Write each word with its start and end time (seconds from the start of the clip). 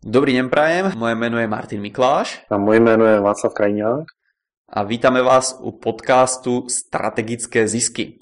Dobrý 0.00 0.32
deň 0.32 0.48
prajem, 0.48 0.96
moje 0.96 1.12
meno 1.12 1.36
je 1.36 1.44
Martin 1.44 1.84
Mikláš. 1.84 2.40
A 2.48 2.56
moje 2.56 2.80
meno 2.80 3.04
je 3.04 3.20
Václav 3.20 3.52
Krajňák. 3.52 4.08
A 4.72 4.82
vítame 4.82 5.20
vás 5.20 5.60
u 5.60 5.76
podcastu 5.76 6.64
Strategické 6.72 7.68
zisky. 7.68 8.16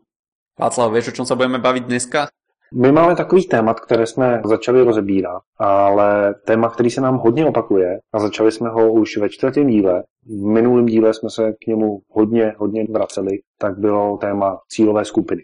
Václav, 0.58 0.90
vieš, 0.90 1.14
o 1.14 1.22
čom 1.22 1.22
sa 1.22 1.38
budeme 1.38 1.62
baviť 1.62 1.84
dneska? 1.86 2.34
My 2.74 2.90
máme 2.90 3.14
takový 3.14 3.46
témat, 3.46 3.80
které 3.80 4.06
jsme 4.06 4.42
začali 4.44 4.82
rozebírat, 4.82 5.42
ale 5.58 6.34
téma, 6.34 6.68
který 6.68 6.90
se 6.90 7.00
nám 7.00 7.22
hodně 7.22 7.46
opakuje 7.46 7.98
a 8.12 8.18
začali 8.18 8.52
jsme 8.52 8.68
ho 8.68 8.92
už 8.92 9.16
ve 9.16 9.28
čtvrtém 9.28 9.66
díle. 9.66 10.02
V 10.26 10.46
minulém 10.50 10.86
díle 10.86 11.14
jsme 11.14 11.30
se 11.30 11.52
k 11.62 11.66
němu 11.66 12.02
hodně, 12.10 12.54
hodně 12.58 12.86
vraceli, 12.90 13.38
tak 13.58 13.78
bylo 13.78 14.16
téma 14.16 14.58
cílové 14.68 15.04
skupiny. 15.04 15.42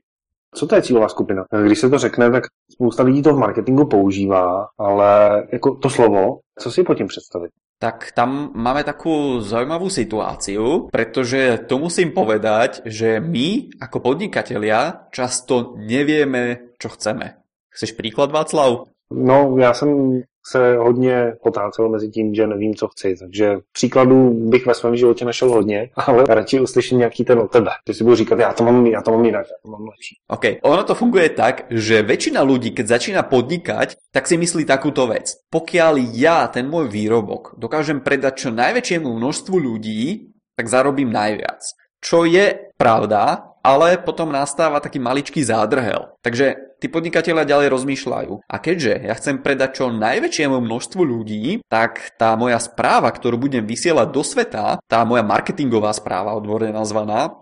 Co 0.55 0.67
to 0.67 0.75
je 0.75 0.83
cílová 0.83 1.09
skupina? 1.09 1.45
Když 1.65 1.79
se 1.79 1.91
to 1.91 1.99
řekne, 1.99 2.31
tak 2.31 2.45
spousta 2.73 3.03
lidí 3.03 3.23
to 3.23 3.35
v 3.35 3.39
marketingu 3.39 3.87
používá, 3.87 4.67
ale 4.79 5.43
jako 5.53 5.75
to 5.75 5.91
slovo, 5.91 6.39
co 6.59 6.71
si 6.71 6.83
po 6.83 6.95
tím 6.95 7.07
představit? 7.07 7.51
Tak 7.79 8.15
tam 8.15 8.55
máme 8.55 8.87
takú 8.87 9.43
zaujímavú 9.43 9.91
situáciu, 9.91 10.89
pretože 10.89 11.67
to 11.67 11.77
musím 11.77 12.15
povedať, 12.15 12.87
že 12.87 13.19
my 13.19 13.77
ako 13.83 13.99
podnikatelia 14.01 15.11
často 15.11 15.75
nevieme, 15.77 16.73
čo 16.79 16.89
chceme. 16.95 17.45
Chceš 17.75 17.99
príklad, 17.99 18.31
Václav? 18.31 18.89
No, 19.11 19.59
já 19.59 19.75
jsem 19.75 20.23
se 20.47 20.77
hodně 20.77 21.33
potácel 21.43 21.89
mezi 21.89 22.09
tím, 22.09 22.35
že 22.35 22.47
nevím, 22.47 22.75
co 22.75 22.89
chci. 22.89 23.17
Takže 23.21 23.59
příkladů 23.73 24.31
bych 24.49 24.67
ve 24.67 24.75
svém 24.75 24.97
životě 24.97 25.25
našel 25.25 25.51
hodně, 25.51 25.91
ale 26.07 26.25
radši 26.29 26.61
uslyším 26.61 26.99
nějaký 26.99 27.25
ten 27.25 27.39
od 27.39 27.51
tebe. 27.51 27.71
Že 27.89 27.95
si 27.95 28.05
budu 28.05 28.17
říkat, 28.17 28.39
já 28.39 28.53
to 28.53 28.65
mám, 28.65 28.87
já 28.87 29.03
to 29.03 29.11
mám 29.11 29.25
jinak, 29.25 29.47
já 29.51 29.57
to 29.63 29.71
mám 29.71 29.85
lepší. 29.85 30.17
OK, 30.29 30.45
ono 30.63 30.85
to 30.85 30.95
funguje 30.95 31.29
tak, 31.29 31.67
že 31.71 32.03
väčšina 32.03 32.45
ľudí, 32.45 32.77
keď 32.77 32.87
začína 32.99 33.23
podnikať, 33.27 33.97
tak 34.13 34.25
si 34.29 34.37
myslí 34.37 34.65
takúto 34.65 35.07
vec. 35.09 35.37
Pokiaľ 35.51 35.95
ja 36.13 36.47
ten 36.49 36.69
môj 36.69 36.89
výrobok 36.93 37.57
dokážem 37.57 38.01
predať 38.01 38.47
čo 38.47 38.51
najväčšiemu 38.53 39.09
množstvu 39.09 39.57
ľudí, 39.57 40.35
tak 40.55 40.71
zarobím 40.71 41.11
najviac. 41.11 41.61
Čo 42.05 42.29
je 42.29 42.71
pravda, 42.77 43.55
ale 43.65 43.97
potom 43.97 44.29
nastáva 44.29 44.77
taký 44.85 45.01
maličký 45.01 45.41
zádrhel. 45.41 46.13
Takže 46.21 46.74
tí 46.85 46.93
podnikatelia 46.93 47.49
ďalej 47.49 47.73
rozmýšľajú. 47.73 48.45
A 48.45 48.57
keďže 48.61 49.09
ja 49.09 49.17
chcem 49.17 49.41
predať 49.41 49.81
čo 49.81 49.89
najväčšiemu 49.89 50.61
množstvu 50.61 51.01
ľudí, 51.01 51.65
tak 51.65 52.13
tá 52.21 52.37
moja 52.37 52.61
správa, 52.61 53.09
ktorú 53.09 53.41
budem 53.41 53.65
vysielať 53.65 54.13
do 54.13 54.21
sveta, 54.21 54.77
tá 54.85 55.01
moja 55.09 55.25
marketingová 55.25 55.97
správa, 55.97 56.37
odborne 56.37 56.77
nazvaná, 56.77 57.33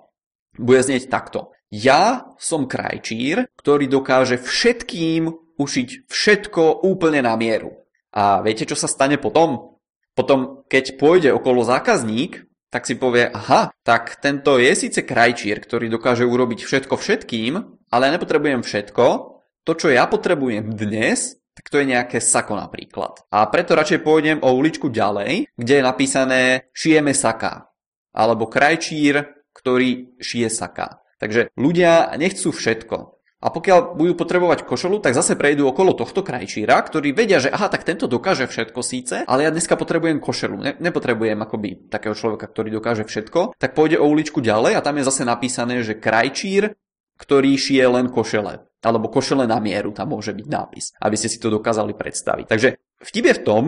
bude 0.54 0.78
znieť 0.78 1.10
takto. 1.10 1.50
Ja 1.74 2.30
som 2.38 2.70
krajčír, 2.70 3.50
ktorý 3.58 3.90
dokáže 3.90 4.38
všetkým 4.38 5.58
ušiť 5.58 6.06
všetko 6.06 6.86
úplne 6.86 7.26
na 7.26 7.34
mieru. 7.34 7.82
A 8.14 8.46
viete, 8.46 8.62
čo 8.62 8.78
sa 8.78 8.86
stane 8.86 9.18
potom? 9.18 9.82
Potom, 10.14 10.62
keď 10.70 11.00
pôjde 11.00 11.34
okolo 11.34 11.66
zákazník 11.66 12.46
tak 12.72 12.88
si 12.88 12.96
povie, 12.96 13.28
aha, 13.28 13.68
tak 13.84 14.16
tento 14.24 14.56
je 14.56 14.72
síce 14.72 15.04
krajčír, 15.04 15.60
ktorý 15.60 15.92
dokáže 15.92 16.24
urobiť 16.24 16.64
všetko 16.64 16.96
všetkým, 16.96 17.60
ale 17.92 18.02
ja 18.08 18.12
nepotrebujem 18.16 18.64
všetko. 18.64 19.31
To, 19.62 19.78
čo 19.78 19.94
ja 19.94 20.10
potrebujem 20.10 20.74
dnes, 20.74 21.38
tak 21.54 21.70
to 21.70 21.78
je 21.78 21.86
nejaké 21.86 22.18
sako 22.18 22.58
napríklad. 22.58 23.22
A 23.30 23.46
preto 23.46 23.78
radšej 23.78 24.02
pôjdem 24.02 24.42
o 24.42 24.50
uličku 24.50 24.90
ďalej, 24.90 25.54
kde 25.54 25.74
je 25.78 25.86
napísané 25.86 26.40
šijeme 26.74 27.14
saka. 27.14 27.70
Alebo 28.10 28.50
krajčír, 28.50 29.22
ktorý 29.54 30.18
šije 30.18 30.48
saka. 30.50 30.98
Takže 31.22 31.54
ľudia 31.54 32.10
nechcú 32.18 32.50
všetko. 32.50 33.22
A 33.42 33.50
pokiaľ 33.50 33.98
budú 33.98 34.14
potrebovať 34.18 34.62
košelu, 34.66 35.02
tak 35.02 35.18
zase 35.18 35.34
prejdú 35.34 35.66
okolo 35.66 35.98
tohto 35.98 36.22
krajčíra, 36.22 36.78
ktorí 36.78 37.10
vedia, 37.10 37.42
že 37.42 37.50
aha, 37.50 37.66
tak 37.70 37.82
tento 37.82 38.06
dokáže 38.06 38.46
všetko 38.46 38.80
síce, 38.86 39.26
ale 39.26 39.46
ja 39.46 39.50
dneska 39.50 39.74
potrebujem 39.74 40.22
košelu. 40.22 40.56
Ne, 40.58 40.72
nepotrebujem 40.78 41.38
akoby 41.42 41.90
takého 41.90 42.14
človeka, 42.14 42.46
ktorý 42.46 42.78
dokáže 42.78 43.02
všetko. 43.02 43.58
Tak 43.58 43.74
pôjde 43.74 43.98
o 43.98 44.06
uličku 44.06 44.38
ďalej 44.38 44.78
a 44.78 44.84
tam 44.84 44.94
je 44.98 45.06
zase 45.10 45.26
napísané, 45.26 45.82
že 45.82 45.98
krajčír, 45.98 46.78
ktorý 47.22 47.54
šije 47.54 47.86
len 47.86 48.10
košele. 48.10 48.66
Alebo 48.82 49.06
košele 49.06 49.46
na 49.46 49.62
mieru, 49.62 49.94
tam 49.94 50.10
môže 50.10 50.34
byť 50.34 50.46
nápis, 50.50 50.90
aby 50.98 51.14
ste 51.14 51.30
si 51.30 51.38
to 51.38 51.54
dokázali 51.54 51.94
predstaviť. 51.94 52.50
Takže 52.50 52.68
vtip 52.98 53.24
je 53.30 53.38
v 53.38 53.44
tom, 53.46 53.62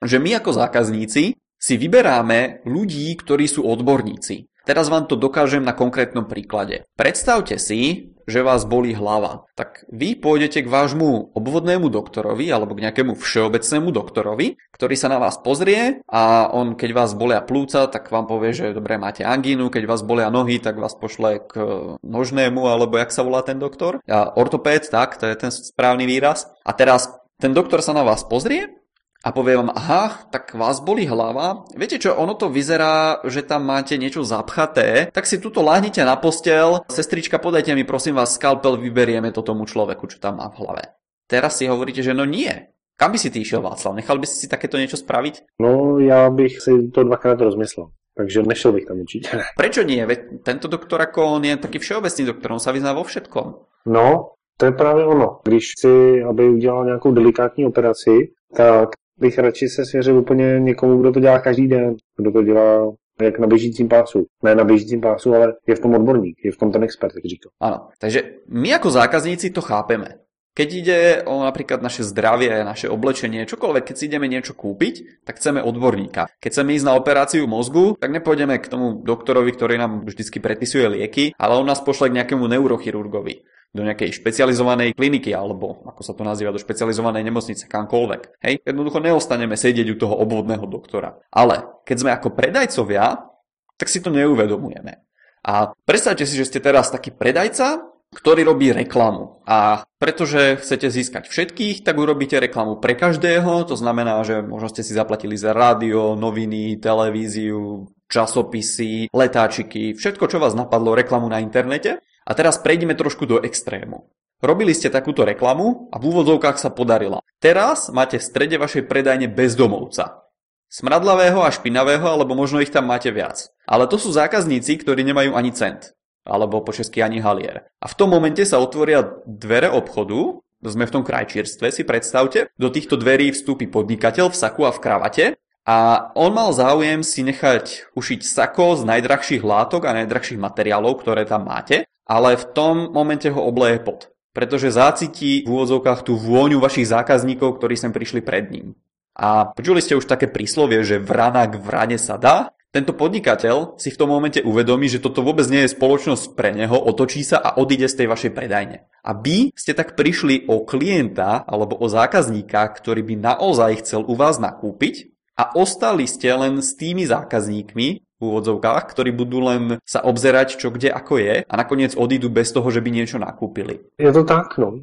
že 0.00 0.16
my 0.16 0.40
ako 0.40 0.56
zákazníci 0.56 1.36
si 1.36 1.74
vyberáme 1.76 2.64
ľudí, 2.64 3.12
ktorí 3.20 3.44
sú 3.46 3.68
odborníci. 3.68 4.48
Teraz 4.62 4.88
vám 4.88 5.10
to 5.10 5.18
dokážem 5.18 5.62
na 5.62 5.74
konkrétnom 5.76 6.24
príklade. 6.26 6.86
Predstavte 6.94 7.58
si, 7.58 8.11
že 8.26 8.44
vás 8.44 8.66
bolí 8.68 8.94
hlava. 8.94 9.46
Tak 9.54 9.86
vy 9.90 10.18
pôjdete 10.18 10.62
k 10.62 10.72
vášmu 10.72 11.34
obvodnému 11.34 11.88
doktorovi 11.88 12.50
alebo 12.50 12.74
k 12.74 12.88
nejakému 12.88 13.18
všeobecnému 13.18 13.88
doktorovi, 13.90 14.58
ktorý 14.74 14.94
sa 14.98 15.08
na 15.10 15.18
vás 15.22 15.38
pozrie 15.40 16.02
a 16.10 16.50
on, 16.50 16.74
keď 16.74 16.90
vás 16.92 17.10
bolia 17.14 17.42
plúca, 17.42 17.86
tak 17.86 18.10
vám 18.10 18.26
povie, 18.26 18.54
že 18.54 18.76
dobre, 18.76 18.98
máte 18.98 19.22
angínu, 19.22 19.70
keď 19.70 19.84
vás 19.86 20.02
bolia 20.02 20.28
nohy, 20.28 20.58
tak 20.58 20.78
vás 20.78 20.94
pošle 20.98 21.42
k 21.46 21.54
nožnému, 22.02 22.66
alebo 22.66 22.98
jak 22.98 23.14
sa 23.14 23.26
volá 23.26 23.46
ten 23.46 23.58
doktor. 23.62 24.02
A 24.10 24.34
ortopéd, 24.34 24.90
tak, 24.90 25.16
to 25.18 25.26
je 25.30 25.36
ten 25.38 25.50
správny 25.54 26.04
výraz. 26.04 26.50
A 26.66 26.74
teraz 26.74 27.10
ten 27.38 27.50
doktor 27.50 27.82
sa 27.82 27.94
na 27.94 28.06
vás 28.06 28.22
pozrie 28.22 28.81
a 29.22 29.28
povie 29.32 29.54
vám, 29.56 29.70
aha, 29.70 30.26
tak 30.34 30.54
vás 30.54 30.82
boli 30.82 31.06
hlava. 31.06 31.62
Viete 31.78 32.02
čo, 32.02 32.18
ono 32.18 32.34
to 32.34 32.50
vyzerá, 32.50 33.22
že 33.22 33.46
tam 33.46 33.62
máte 33.70 33.94
niečo 33.94 34.26
zapchaté, 34.26 35.14
tak 35.14 35.30
si 35.30 35.38
tuto 35.38 35.62
láhnite 35.62 36.02
na 36.02 36.18
postel, 36.18 36.82
sestrička, 36.90 37.38
podajte 37.38 37.74
mi 37.78 37.86
prosím 37.86 38.18
vás 38.18 38.34
skalpel, 38.34 38.76
vyberieme 38.76 39.30
to 39.30 39.46
tomu 39.46 39.62
človeku, 39.62 40.10
čo 40.10 40.18
tam 40.18 40.42
má 40.42 40.50
v 40.50 40.58
hlave. 40.66 40.82
Teraz 41.30 41.62
si 41.62 41.70
hovoríte, 41.70 42.02
že 42.02 42.12
no 42.12 42.26
nie. 42.26 42.50
Kam 42.98 43.14
by 43.14 43.18
si 43.18 43.30
ty 43.30 43.40
išiel, 43.40 43.62
Václav? 43.62 43.94
Nechal 43.94 44.18
by 44.18 44.26
si 44.26 44.36
si 44.36 44.46
takéto 44.50 44.76
niečo 44.76 45.00
spraviť? 45.00 45.58
No, 45.58 45.98
já 45.98 46.30
bych 46.30 46.60
si 46.60 46.90
to 46.94 47.04
dvakrát 47.04 47.40
rozmyslel. 47.40 47.88
Takže 48.16 48.42
nešel 48.42 48.72
bych 48.72 48.84
tam 48.84 49.00
určitě. 49.00 49.28
Prečo 49.56 49.82
nie? 49.82 50.06
Veď 50.06 50.44
tento 50.44 50.68
doktor 50.68 51.00
ako 51.00 51.40
on 51.40 51.44
je 51.44 51.56
taký 51.56 51.80
všeobecný 51.80 52.24
doktor, 52.28 52.52
on 52.52 52.60
sa 52.60 52.72
vyzná 52.72 52.92
vo 52.92 53.08
všetkom. 53.08 53.46
No, 53.86 54.36
to 54.56 54.66
je 54.66 54.72
právě 54.72 55.04
ono. 55.04 55.40
Když 55.44 55.72
chci, 55.72 56.22
aby 56.22 56.48
udělal 56.48 56.84
nějakou 56.84 57.12
delikátní 57.12 57.66
operaci, 57.66 58.36
tak 58.56 58.88
bych 59.18 59.38
radši 59.38 59.68
se 59.68 59.84
svěřil 59.86 60.18
úplně 60.18 60.60
někomu, 60.60 61.00
kdo 61.00 61.12
to 61.12 61.20
dělá 61.20 61.38
každý 61.38 61.68
den, 61.68 61.94
kdo 62.16 62.32
to 62.32 62.42
dělá 62.42 62.92
jak 63.22 63.38
na 63.38 63.46
běžícím 63.46 63.88
pásu. 63.88 64.26
Ne 64.42 64.54
na 64.54 64.64
běžícím 64.64 65.00
pásu, 65.00 65.34
ale 65.34 65.54
je 65.66 65.74
v 65.74 65.80
tom 65.80 65.94
odborník, 65.94 66.36
je 66.44 66.52
v 66.52 66.56
tom 66.56 66.72
ten 66.72 66.82
expert, 66.82 67.14
jak 67.14 67.24
říkal. 67.24 67.50
Áno, 67.60 67.78
takže 67.98 68.42
my 68.48 68.74
ako 68.74 68.88
zákazníci 68.90 69.50
to 69.50 69.60
chápeme. 69.60 70.22
Keď 70.52 70.68
ide 70.68 70.98
o 71.24 71.40
napríklad 71.48 71.80
naše 71.80 72.04
zdravie, 72.04 72.52
naše 72.60 72.84
oblečenie, 72.92 73.48
čokoľvek, 73.48 73.88
keď 73.88 73.96
si 73.96 74.04
ideme 74.04 74.28
niečo 74.28 74.52
kúpiť, 74.52 75.24
tak 75.24 75.40
chceme 75.40 75.64
odborníka. 75.64 76.28
Keď 76.44 76.50
chceme 76.52 76.76
ísť 76.76 76.86
na 76.92 76.96
operáciu 77.00 77.48
mozgu, 77.48 77.96
tak 77.96 78.12
nepôjdeme 78.12 78.60
k 78.60 78.68
tomu 78.68 79.00
doktorovi, 79.00 79.48
ktorý 79.56 79.80
nám 79.80 80.04
vždycky 80.04 80.44
predpisuje 80.44 80.92
lieky, 80.92 81.32
ale 81.40 81.56
on 81.56 81.64
nás 81.64 81.80
pošle 81.80 82.12
k 82.12 82.20
nejakému 82.20 82.44
neurochirurgovi 82.44 83.48
do 83.72 83.82
nejakej 83.82 84.20
špecializovanej 84.20 84.92
kliniky 84.92 85.32
alebo 85.32 85.80
ako 85.88 86.02
sa 86.04 86.12
to 86.12 86.22
nazýva, 86.22 86.52
do 86.52 86.60
špecializovanej 86.60 87.24
nemocnice, 87.24 87.64
kamkoľvek. 87.66 88.44
Hej, 88.44 88.54
jednoducho 88.68 89.00
neostaneme 89.00 89.56
sedieť 89.56 89.88
u 89.92 89.96
toho 89.96 90.14
obvodného 90.20 90.68
doktora. 90.68 91.16
Ale 91.32 91.82
keď 91.88 91.96
sme 91.96 92.10
ako 92.12 92.36
predajcovia, 92.36 93.32
tak 93.80 93.88
si 93.88 94.04
to 94.04 94.12
neuvedomujeme. 94.12 95.00
A 95.42 95.72
predstavte 95.88 96.28
si, 96.28 96.38
že 96.38 96.46
ste 96.46 96.62
teraz 96.62 96.92
taký 96.92 97.10
predajca, 97.10 97.92
ktorý 98.12 98.44
robí 98.44 98.68
reklamu. 98.70 99.40
A 99.48 99.88
pretože 99.96 100.60
chcete 100.60 100.92
získať 100.92 101.32
všetkých, 101.32 101.80
tak 101.80 101.96
urobíte 101.96 102.36
reklamu 102.36 102.76
pre 102.76 102.92
každého, 102.92 103.64
to 103.64 103.74
znamená, 103.74 104.20
že 104.22 104.44
možno 104.44 104.68
ste 104.68 104.84
si 104.84 104.92
zaplatili 104.92 105.34
za 105.34 105.56
rádio, 105.56 106.12
noviny, 106.14 106.76
televíziu, 106.76 107.88
časopisy, 108.12 109.08
letáčiky, 109.08 109.96
všetko, 109.96 110.28
čo 110.28 110.36
vás 110.36 110.52
napadlo, 110.52 110.92
reklamu 110.92 111.32
na 111.32 111.40
internete. 111.40 112.04
A 112.22 112.32
teraz 112.38 112.58
prejdeme 112.58 112.94
trošku 112.94 113.26
do 113.26 113.42
extrému. 113.42 114.06
Robili 114.42 114.74
ste 114.74 114.90
takúto 114.90 115.22
reklamu 115.22 115.86
a 115.94 116.02
v 116.02 116.10
úvodzovkách 116.10 116.58
sa 116.58 116.74
podarila. 116.74 117.22
Teraz 117.38 117.86
máte 117.94 118.18
v 118.18 118.26
strede 118.26 118.58
vašej 118.58 118.90
predajne 118.90 119.30
bezdomovca. 119.30 120.26
Smradlavého 120.66 121.46
a 121.46 121.52
špinavého, 121.52 122.02
alebo 122.02 122.34
možno 122.34 122.58
ich 122.58 122.74
tam 122.74 122.90
máte 122.90 123.14
viac. 123.14 123.54
Ale 123.70 123.86
to 123.86 124.02
sú 124.02 124.10
zákazníci, 124.10 124.82
ktorí 124.82 125.06
nemajú 125.06 125.38
ani 125.38 125.54
cent. 125.54 125.94
Alebo 126.26 126.58
po 126.58 126.74
česky 126.74 127.06
ani 127.06 127.22
halier. 127.22 127.70
A 127.78 127.86
v 127.86 127.94
tom 127.94 128.10
momente 128.10 128.42
sa 128.42 128.58
otvoria 128.58 129.06
dvere 129.26 129.70
obchodu, 129.70 130.42
sme 130.62 130.86
v 130.86 130.94
tom 130.94 131.06
krajčírstve, 131.06 131.70
si 131.70 131.82
predstavte. 131.86 132.50
Do 132.58 132.70
týchto 132.70 132.98
dverí 132.98 133.30
vstúpi 133.30 133.70
podnikateľ 133.70 134.30
v 134.30 134.38
saku 134.38 134.62
a 134.66 134.74
v 134.74 134.82
kravate 134.82 135.26
a 135.62 136.10
on 136.18 136.34
mal 136.34 136.50
záujem 136.50 137.06
si 137.06 137.22
nechať 137.22 137.94
ušiť 137.94 138.20
sako 138.26 138.82
z 138.82 138.90
najdrahších 138.90 139.46
látok 139.46 139.86
a 139.86 139.94
najdrahších 140.02 140.38
materiálov, 140.42 140.98
ktoré 140.98 141.22
tam 141.22 141.46
máte 141.46 141.86
ale 142.12 142.36
v 142.36 142.44
tom 142.52 142.92
momente 142.92 143.32
ho 143.32 143.40
obleje 143.40 143.80
pot. 143.80 144.12
Pretože 144.36 144.76
zácití 144.76 145.44
v 145.44 145.48
úvodzovkách 145.48 146.04
tú 146.04 146.20
vôňu 146.20 146.60
vašich 146.60 146.92
zákazníkov, 146.92 147.56
ktorí 147.56 147.80
sem 147.80 147.88
prišli 147.88 148.20
pred 148.20 148.52
ním. 148.52 148.76
A 149.16 149.48
počuli 149.48 149.80
ste 149.80 149.96
už 149.96 150.04
také 150.04 150.28
príslovie, 150.28 150.84
že 150.84 151.00
vrana 151.00 151.48
k 151.48 151.56
vrane 151.56 151.96
sa 151.96 152.20
dá? 152.20 152.52
Tento 152.72 152.96
podnikateľ 152.96 153.76
si 153.76 153.92
v 153.92 154.00
tom 154.00 154.08
momente 154.08 154.40
uvedomí, 154.40 154.88
že 154.88 155.04
toto 155.04 155.20
vôbec 155.20 155.44
nie 155.52 155.68
je 155.68 155.76
spoločnosť 155.76 156.32
pre 156.32 156.56
neho, 156.56 156.72
otočí 156.72 157.20
sa 157.20 157.36
a 157.36 157.60
odíde 157.60 157.84
z 157.84 158.00
tej 158.00 158.06
vašej 158.08 158.32
predajne. 158.32 158.88
A 159.04 159.12
vy 159.12 159.52
ste 159.52 159.76
tak 159.76 159.92
prišli 159.92 160.48
o 160.48 160.64
klienta 160.64 161.44
alebo 161.44 161.76
o 161.76 161.84
zákazníka, 161.92 162.64
ktorý 162.72 163.04
by 163.04 163.14
naozaj 163.20 163.84
chcel 163.84 164.08
u 164.08 164.16
vás 164.16 164.40
nakúpiť 164.40 165.12
a 165.36 165.52
ostali 165.52 166.08
ste 166.08 166.32
len 166.32 166.64
s 166.64 166.72
tými 166.72 167.04
zákazníkmi, 167.04 168.11
úvodzovkách, 168.22 168.84
ktorí 168.86 169.10
budú 169.10 169.42
len 169.42 169.82
sa 169.82 170.04
obzerať, 170.06 170.60
čo 170.60 170.70
kde 170.70 170.94
ako 170.94 171.18
je 171.18 171.34
a 171.42 171.54
nakoniec 171.56 171.98
odídu 171.98 172.30
bez 172.30 172.52
toho, 172.52 172.70
že 172.70 172.80
by 172.80 172.90
niečo 172.90 173.18
nakúpili. 173.18 173.80
Je 173.98 174.12
to 174.12 174.22
tak, 174.24 174.58
no. 174.58 174.78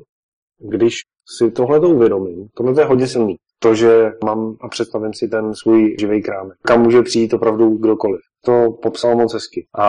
Když 0.59 1.07
si 1.23 1.51
tohle 1.51 1.79
to 1.79 1.89
uvědomím, 1.89 2.47
tohle 2.53 2.81
je 2.81 2.85
hodně 2.85 3.07
silný 3.07 3.35
to, 3.59 3.75
že 3.75 4.11
mám 4.23 4.55
a 4.61 4.67
představím 4.67 5.13
si 5.13 5.27
ten 5.27 5.55
svůj 5.55 5.95
živý 5.99 6.21
krámek. 6.21 6.57
Kam 6.61 6.81
může 6.81 7.01
přijít 7.01 7.33
opravdu 7.33 7.77
kdokoliv. 7.77 8.21
To 8.45 8.71
popsal 8.81 9.15
moc 9.15 9.33
hezky. 9.33 9.67
A 9.77 9.85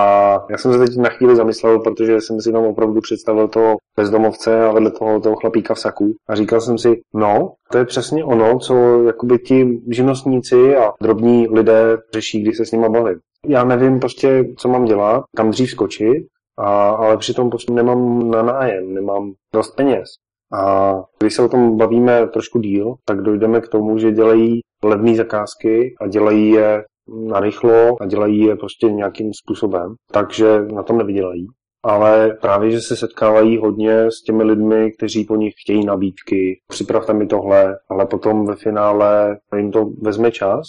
já 0.50 0.58
jsem 0.58 0.73
se 0.73 0.79
teď 0.79 0.97
na 0.97 1.08
chvíli 1.08 1.37
zamyslel, 1.37 1.79
protože 1.79 2.20
jsem 2.20 2.41
si 2.41 2.52
tam 2.52 2.64
opravdu 2.64 3.00
představil 3.00 3.49
toho 3.49 3.76
bezdomovce 3.97 4.64
a 4.64 4.73
vedle 4.73 4.91
toho, 4.91 5.20
toho 5.20 5.37
chlapíka 5.37 5.75
v 5.75 5.79
saku. 5.79 6.14
A 6.29 6.35
říkal 6.35 6.61
jsem 6.61 6.79
si, 6.79 7.00
no, 7.14 7.52
to 7.73 7.79
je 7.79 7.85
přesně 7.85 8.25
ono, 8.25 8.58
co 8.58 9.02
jakoby 9.02 9.38
ti 9.38 9.81
živnostníci 9.91 10.76
a 10.76 10.93
drobní 11.02 11.49
lidé 11.49 11.99
řeší, 12.14 12.43
když 12.43 12.56
se 12.56 12.67
s 12.67 12.73
nima 12.73 12.88
bavím. 12.88 13.19
Já 13.47 13.64
nevím 13.64 14.00
prostě, 14.00 14.44
co 14.58 14.69
mám 14.69 14.85
dělat, 14.85 15.25
kam 15.37 15.50
dřív 15.50 15.70
skočit, 15.70 16.26
a, 16.58 16.91
ale 16.91 17.17
přitom 17.17 17.50
prostě 17.50 17.73
nemám 17.73 18.31
na 18.31 18.43
nájem, 18.43 18.94
nemám 18.94 19.32
dost 19.55 19.76
peněz. 19.76 20.08
A 20.52 20.94
když 21.20 21.35
se 21.35 21.43
o 21.43 21.49
tom 21.49 21.76
bavíme 21.76 22.26
trošku 22.26 22.58
díl, 22.58 22.94
tak 23.05 23.23
dojdeme 23.23 23.61
k 23.61 23.69
tomu, 23.69 23.99
že 23.99 24.12
dělají 24.12 24.61
levné 24.85 25.14
zakázky 25.14 25.94
a 26.00 26.06
dělají 26.06 26.50
je 26.50 26.85
narychlo 27.11 28.03
a 28.03 28.07
dělají 28.07 28.39
je 28.41 28.57
prostě 28.57 28.87
nějakým 28.87 29.31
způsobem, 29.45 29.95
takže 30.12 30.62
na 30.62 30.83
tom 30.83 30.99
nevydělají. 30.99 31.47
Ale 31.83 32.37
právě, 32.41 32.71
že 32.71 32.81
se 32.81 32.97
setkávají 32.97 33.59
hodně 33.59 34.11
s 34.11 34.23
těmi 34.23 34.43
lidmi, 34.43 34.93
kteří 34.93 35.25
po 35.25 35.37
nich 35.37 35.55
chtějí 35.62 35.85
nabídky, 35.85 36.61
připravte 36.69 37.12
mi 37.12 37.27
tohle, 37.27 37.77
ale 37.91 38.07
potom 38.07 38.47
ve 38.47 38.57
finále 38.57 39.39
jim 39.57 39.73
to 39.73 39.91
vezme 40.03 40.31
čas, 40.31 40.62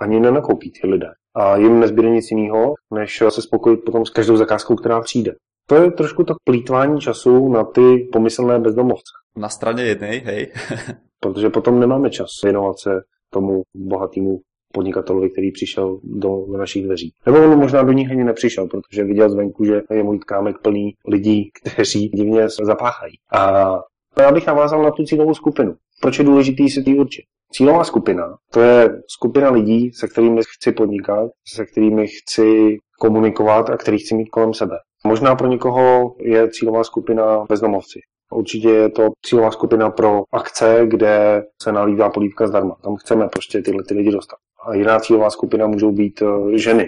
ani 0.00 0.20
nenakoupí 0.20 0.72
ty 0.72 0.88
lidé. 0.88 1.08
A 1.34 1.56
jim 1.56 1.80
nezbyde 1.80 2.10
nic 2.10 2.30
jiného, 2.30 2.74
než 2.94 3.22
se 3.28 3.42
spokojit 3.42 3.76
potom 3.76 4.06
s 4.06 4.10
každou 4.10 4.36
zakázkou, 4.36 4.74
která 4.74 5.00
přijde. 5.00 5.34
To 5.68 5.74
je 5.74 5.90
trošku 5.90 6.24
tak 6.24 6.36
plítvání 6.44 7.00
času 7.00 7.48
na 7.48 7.64
ty 7.64 8.08
pomyslné 8.12 8.58
bezdomovce. 8.58 9.12
Na 9.36 9.48
straně 9.48 9.82
jednej, 9.82 10.18
hej. 10.18 10.52
Protože 11.20 11.50
potom 11.50 11.80
nemáme 11.80 12.10
čas 12.10 12.28
věnovat 12.44 12.78
se 12.78 12.90
tomu 13.32 13.62
bohatému 13.74 14.40
podnikatelovi, 14.78 15.30
který 15.30 15.52
přišel 15.52 15.98
do 16.02 16.46
našich 16.58 16.84
dveří. 16.84 17.12
Nebo 17.26 17.38
on 17.38 17.58
možná 17.58 17.82
do 17.82 17.92
nich 17.92 18.10
ani 18.10 18.24
nepřišel, 18.24 18.66
protože 18.66 19.04
viděl 19.04 19.30
zvenku, 19.30 19.64
že 19.64 19.82
je 19.90 20.02
můj 20.02 20.18
kámek 20.18 20.56
plný 20.62 20.94
lidí, 21.08 21.50
kteří 21.58 22.08
divně 22.08 22.48
zapáchají. 22.48 23.14
A 23.32 23.40
já 24.20 24.32
bych 24.32 24.46
navázal 24.46 24.82
na 24.82 24.90
tu 24.90 25.04
cílovou 25.04 25.34
skupinu. 25.34 25.74
Proč 26.02 26.18
je 26.18 26.24
důležitý 26.24 26.70
si 26.70 26.82
tý 26.82 26.98
určit? 26.98 27.24
Cílová 27.52 27.84
skupina, 27.84 28.36
to 28.52 28.60
je 28.60 29.02
skupina 29.06 29.50
lidí, 29.50 29.92
se 29.92 30.08
kterými 30.08 30.40
chci 30.56 30.72
podnikat, 30.72 31.30
se 31.48 31.66
kterými 31.66 32.06
chci 32.06 32.78
komunikovat 33.00 33.70
a 33.70 33.76
který 33.76 33.98
chci 33.98 34.14
mít 34.14 34.28
kolem 34.28 34.54
sebe. 34.54 34.76
Možná 35.06 35.34
pro 35.34 35.48
někoho 35.48 36.14
je 36.20 36.50
cílová 36.50 36.84
skupina 36.84 37.44
bezdomovci. 37.48 38.00
Určitě 38.32 38.68
je 38.68 38.88
to 38.88 39.08
cílová 39.26 39.50
skupina 39.50 39.90
pro 39.90 40.22
akce, 40.32 40.80
kde 40.86 41.42
se 41.62 41.72
nalívá 41.72 42.10
polívka 42.10 42.46
zdarma. 42.46 42.76
Tam 42.84 42.96
chceme 42.96 43.28
prostě 43.28 43.62
tyhle 43.62 43.82
ty 43.82 43.94
lidi 43.94 44.10
dostat. 44.10 44.36
Jiná 44.72 45.00
cílová 45.00 45.30
skupina 45.30 45.66
můžou 45.66 45.92
být 45.92 46.22
eh, 46.22 46.58
ženy. 46.58 46.86